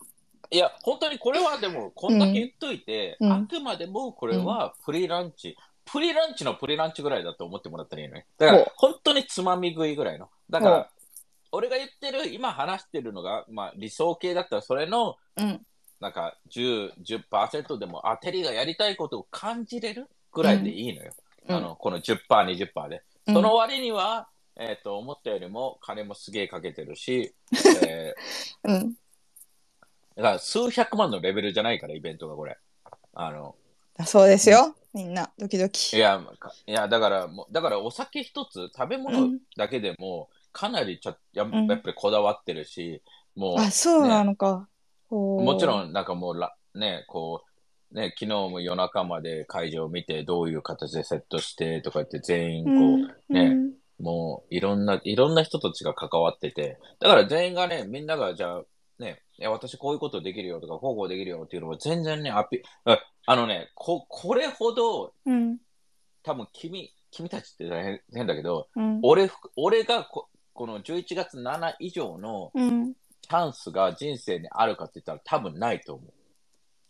[0.52, 3.32] いや、本当にこれはでも、こんだけ言っといて、うん。
[3.32, 8.28] あくまでもこれはプリランチ、プリランチのプリランチぐらいだと思ってもらったらいいのね。
[8.38, 10.30] だから本当につまみ食いぐらいの。
[10.50, 10.74] だかほう。
[10.74, 10.90] ら、
[11.54, 15.66] 俺が言ってる、今話してるのが、まあ理想系だったら、それの、うん。
[16.02, 21.14] なんか10、10%でも、あ、テリーがやりたいことを感じれるぐらいでいいのよ。
[21.48, 21.56] うん。
[21.56, 23.04] あの、この10%、20%で。
[23.28, 23.36] うん。
[23.36, 24.28] その割には、
[24.58, 27.34] えっ、と、思ったよりも金もすげえかけてるし、
[27.88, 28.96] えーうん
[30.22, 32.56] だから数百万のレベルじゃないから、イベントがこれ。
[33.16, 33.56] あの、
[33.98, 34.76] だそうですよ。
[34.94, 39.40] みんなドキドいキや、かいや、だから、もう、だからお酒一つ、食べう物ん。
[39.58, 41.52] だけでも、かなりちょやん。
[41.68, 43.02] やっぱりこだわってるし、
[43.36, 44.68] もあそうなのか、
[45.10, 47.44] ほう、うもちろん、なんかもうら、ね、こ
[47.92, 53.36] う、ね、昨日も夜中まで会場を見て、どういう形でセットしてとか言って、全員こう、うん。
[53.36, 53.74] ねうん。
[54.00, 58.64] もういろんな、いろんな人たちが関わってて、だから全員がね、みんながじゃあ、
[59.00, 65.58] ね、いや私こういうことできるよとか、こうこうできるよっていうのも全然ね、アピああのね、こ、これほど、うん
[66.24, 76.14] 多分君、君たちって大変変だけど、うん俺、俺がここの11月7以上のうんチャンスが人生にあるかって言ったら多分ないと思う。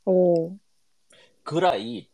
[0.06, 0.54] おー
[1.46, 2.10] ぐらい、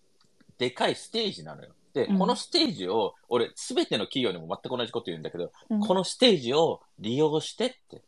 [0.57, 1.71] でかいステージなのよ。
[1.93, 8.03] で、うんこのステージを、俺、すべての企業にも全く同じこと言うんだけど、うんこのステージを利用してって。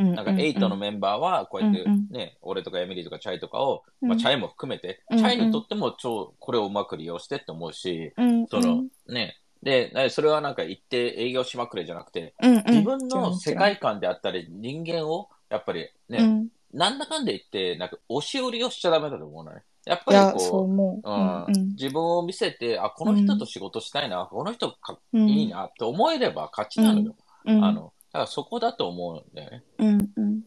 [0.00, 0.14] うん。
[0.14, 4.08] なんか、エイトのメンバーは、こうやってうんね、俺とかエミリーとかチャイとかを、うん。
[4.08, 12.64] まあ、チャイも含めて、うんチャイにとっても超、これをうまく利用してって思うし、うんその、ね、で、なそれはなんか行って営業しまくれじゃなくて、うんうん。
[12.66, 16.48] 自分の世界観であったり、人間を、やっぱりね、うん。
[16.72, 19.62] なんだかんで言って、なんか、押し売りをしちゃダメだと思うのね。
[19.86, 21.48] やっぱりこう、そうん。
[21.48, 25.28] うん自分を見せて、あ、この人と仕事したいな、この人かうん。
[25.28, 27.16] いいなって思えれば勝ちなのよ。
[27.44, 27.64] うん。
[27.64, 29.64] あの、だからそこだと思うんだよね。
[29.78, 30.38] うんうん。
[30.38, 30.42] い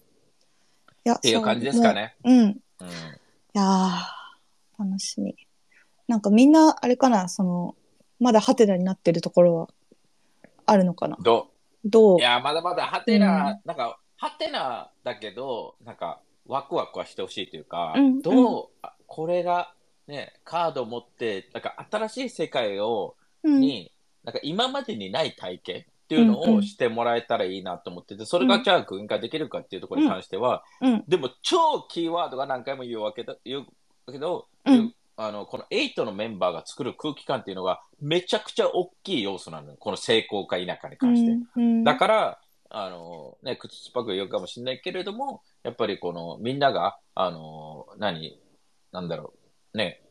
[1.04, 2.16] やっっていう感じですかね。
[2.24, 2.34] うん。
[2.34, 2.60] いうん。
[3.54, 5.36] やー楽しみ。
[6.08, 7.76] なんかみんなあれかなその
[8.20, 9.68] まだハテナになってるところは
[10.66, 11.18] あるのかな？
[11.22, 11.50] ど
[11.84, 12.16] どう？
[12.16, 13.60] ういや、まだまだハテナ、うん。
[13.66, 19.74] なんか、ハテナだけど、なんか、ワクワクはしてほしいというか、うんどう、あこれが、
[20.08, 23.60] ね、カードを持って、なんか新しい世界を、うん。
[23.60, 23.92] に、
[24.24, 31.04] なんか今までにない体験っていうのをしてもらえたらいいなと思ってて、それがじゃあ軍化できるかっていうところに関しては、うん。
[31.08, 34.48] でも超キーワードが何回も言うわけだ、言うけど、
[35.16, 39.78] あの、この8のメンバーが作る空気感っていうのがめちゃくちゃ大きい要素なのよ。
[39.80, 41.32] この成功か否かに関して。
[41.56, 42.40] うんだから、
[42.70, 48.40] あの、ね、口酸っぱく言うかもしれないけれども、やっぱりこの、みんなが、あの、何、
[48.92, 49.34] なんだろ
[49.74, 50.02] う、ね、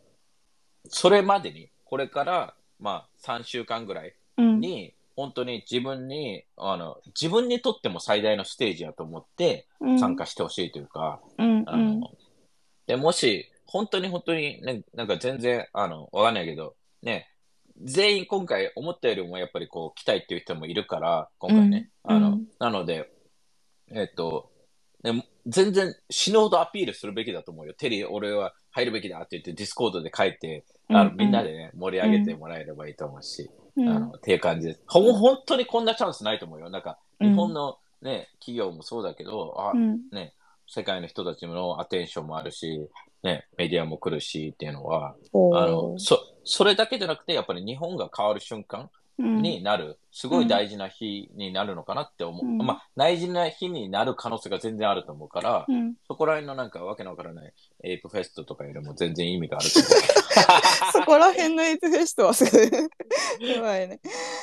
[0.88, 4.60] それまでに、これから、まあ、3週間ぐらいうん。
[4.60, 9.98] に、本当に自分に、あの、自分にとっても最大のステージやと思ってうん。
[9.98, 12.10] 参加してほしいというか、うんあの、
[12.86, 17.32] で、もし、本当に本当に、ね、なんか全然、あの、わかんないけど、ね、
[17.80, 21.90] 全員今回思ったよりもやっぱりこう来たいっていう人もいるから、今回ね。
[22.04, 22.32] あの、うん。
[22.34, 23.10] うんなので、
[23.90, 24.50] えっと、
[25.02, 27.74] ね、全然死ぬほどアピールするべきだと思うよ。
[27.74, 31.16] テリー、俺は入るべきだって言ってディスコードで書いて、あのうん。
[31.16, 34.82] みんなでね、盛り上げてもらえればいいと思うし、うんあの、っていう感じです。
[34.86, 36.70] ほん、本当にこんなチャンスないと思うよ。
[36.70, 40.34] なんか、うん日本のね、企業もそうだけど、あ、うんね、
[40.66, 42.88] 世界の人たちの attention もあるし、
[43.22, 45.14] ね、メディアも来るしっていうのは、
[45.54, 48.88] あの、そ、それだけじゃなくて、やっぱり日本が変わる瞬間うん
[49.22, 52.46] になる、すごい大事な日になるのかなって思う。
[52.46, 57.52] うんまあ、大事な日になる可能性が全然あると思うから、うんそこら辺のなんかわけのわからない
[57.84, 59.92] ApeFest とかよりも全然意味があると思う。
[60.92, 64.00] そこら辺の ApeFest はすごいやばいね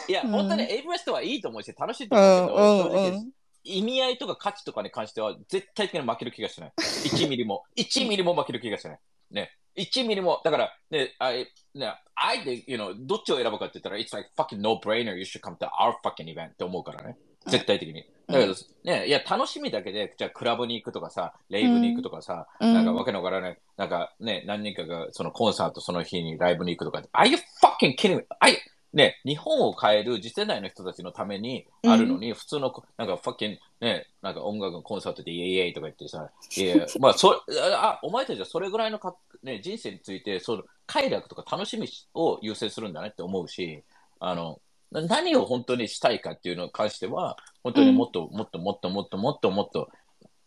[0.08, 3.32] いや、うん本当に ApeFest はいいと思うし、楽しいとう思うけど、んうん正直うん
[3.64, 6.74] 意味合いとか価値とかに関しては絶対的に負ける気がしない。
[6.78, 7.64] 1ミリも。
[7.76, 9.00] 1ミリも負ける気がしない。
[9.32, 9.52] ね。
[9.78, 17.18] 1ミリも、だから、ね、あいね、あえて、you know、どっちを選ぶかって言ったら、it's like fucking no-brainer, you should come to our fucking event って思うからね。
[17.48, 18.06] 絶対的に。
[18.28, 18.54] だけど、
[18.84, 28.24] ね、いや、楽しみだけで、じゃあクラブに行くとかさ、レイブに行くとかさ、うんなんかわけのわからない、なんかね、何人かがそのコンサートその日にライブに行くとか、are you fucking kidding me?
[28.40, 28.58] I,
[28.92, 43.84] ね、日本を変える次世代の人たちのためにあるのに、普通の、なんか、ファッキン、ね、なんか音楽のコンサートでイエイイエイとか言ってさ、いや、 まあ、そあ、お前たちはそれぐらいのか、ね、人生について、その、快楽とか楽しみを優先するんだねって思うし、
[44.20, 44.60] あの、
[44.92, 49.90] な何を本当にしたいかっていうのに関しては、本当にもっと、もっともっともっともっともっと、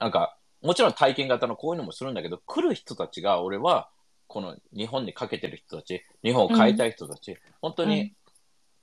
[0.01, 3.89] なんか、もちろん体験型のこういうのもするんだけど、来る人たちが、俺は、
[4.27, 8.15] この日本にかけてる人たち、日本を変えたい人たち、本当に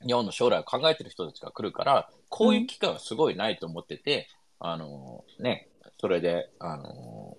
[0.06, 4.28] 日本の将来を考えてる人たちが来るから、こういう機会はすごいないと思ってて、
[4.60, 5.68] あのね、
[6.00, 7.38] それで、あの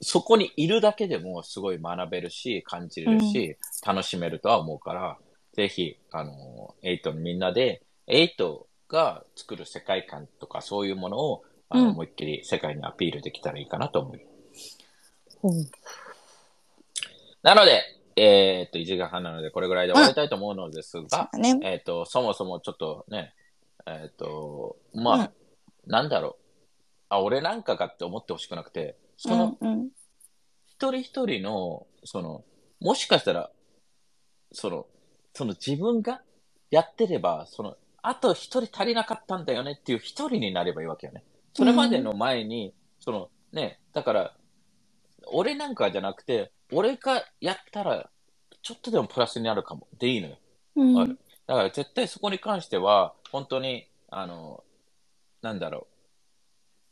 [0.00, 5.18] そこにいるだけでもすごい学べるし、感じれるし、楽しめるとは思うから、
[5.54, 14.20] ぜひ、あのエイトのみんなで、エイトが作る世界観とかそういうものを、あのうん思いっきり世界にアピールできたらいいかなと思う。
[15.44, 15.70] うん
[17.44, 17.82] なので、
[18.16, 23.34] えーっと、1時間半なので、これぐらいで終わりたいと思うのですが、ねえっ、と、そもそもちょっとね、
[23.86, 25.32] えっ、と、まあ、
[25.86, 26.44] なんだろう。
[27.08, 29.88] あ、俺なんかかって思ってほしくなくて、その、うんうん
[30.76, 32.44] 一人一人の、その、
[32.80, 33.50] もしかしたら、
[34.52, 34.86] その、
[35.32, 36.20] その自分が
[36.70, 41.22] やってれば、その、あと一人足りなかったんだよねっていう一人になればいいわけよね。
[41.54, 44.36] それまでの前に、その、ね、だから、
[45.28, 48.10] 俺なんかじゃなくて、俺がやったら、
[48.62, 49.86] ちょっとでもプラスになるかも。
[49.98, 50.38] でいいのよ。
[50.76, 54.64] うんだから絶対そこに関しては、本当に、あの、
[55.42, 55.86] なんだろ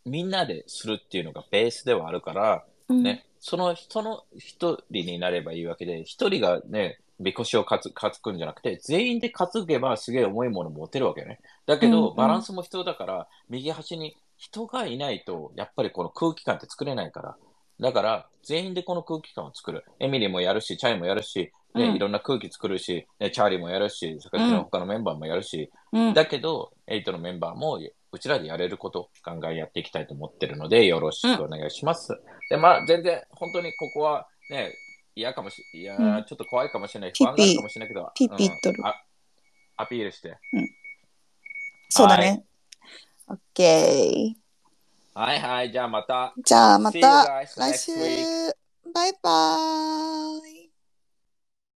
[0.04, 0.10] う。
[0.10, 11.40] みんなでするっていうのがベースではあるから、うんね、その人の一人になればいいわけで、一人がね、みこしを担担ぐんじゃなくて、全員で担げばすげえ重いもの持てるわけね。
[11.66, 17.36] だけど、バランスも必要だから、右端に人がいないと、やっぱりこの空気感って作れないから。
[17.80, 19.84] だから、全員でこの空気感を作る。
[20.00, 26.14] エミリーもやるし、チャイもやるし、ね、うんいろんな空気作るし、ね、チャーリーもやるし、それから他のメンバーもやるし、うん。
[26.14, 27.80] だけど、エイトのメンバーも、
[28.12, 32.20] うちらでやれること、ガンガンやっていきたいと思ってるので、よろしくお願いします。
[32.50, 34.74] で、まあ、全然、本当にここは、ね、
[35.14, 35.96] 嫌かもし、いや
[36.26, 38.82] ちょっと怖いかもしれない、不安があるかもしれないけど、ピッピとる
[39.76, 40.38] アピールして。
[41.88, 42.44] そうだね。
[43.28, 44.41] オッケー。
[45.14, 46.32] はいはい、じゃあまた。
[46.42, 47.92] じゃあまた来週.
[48.94, 50.61] バイバーイ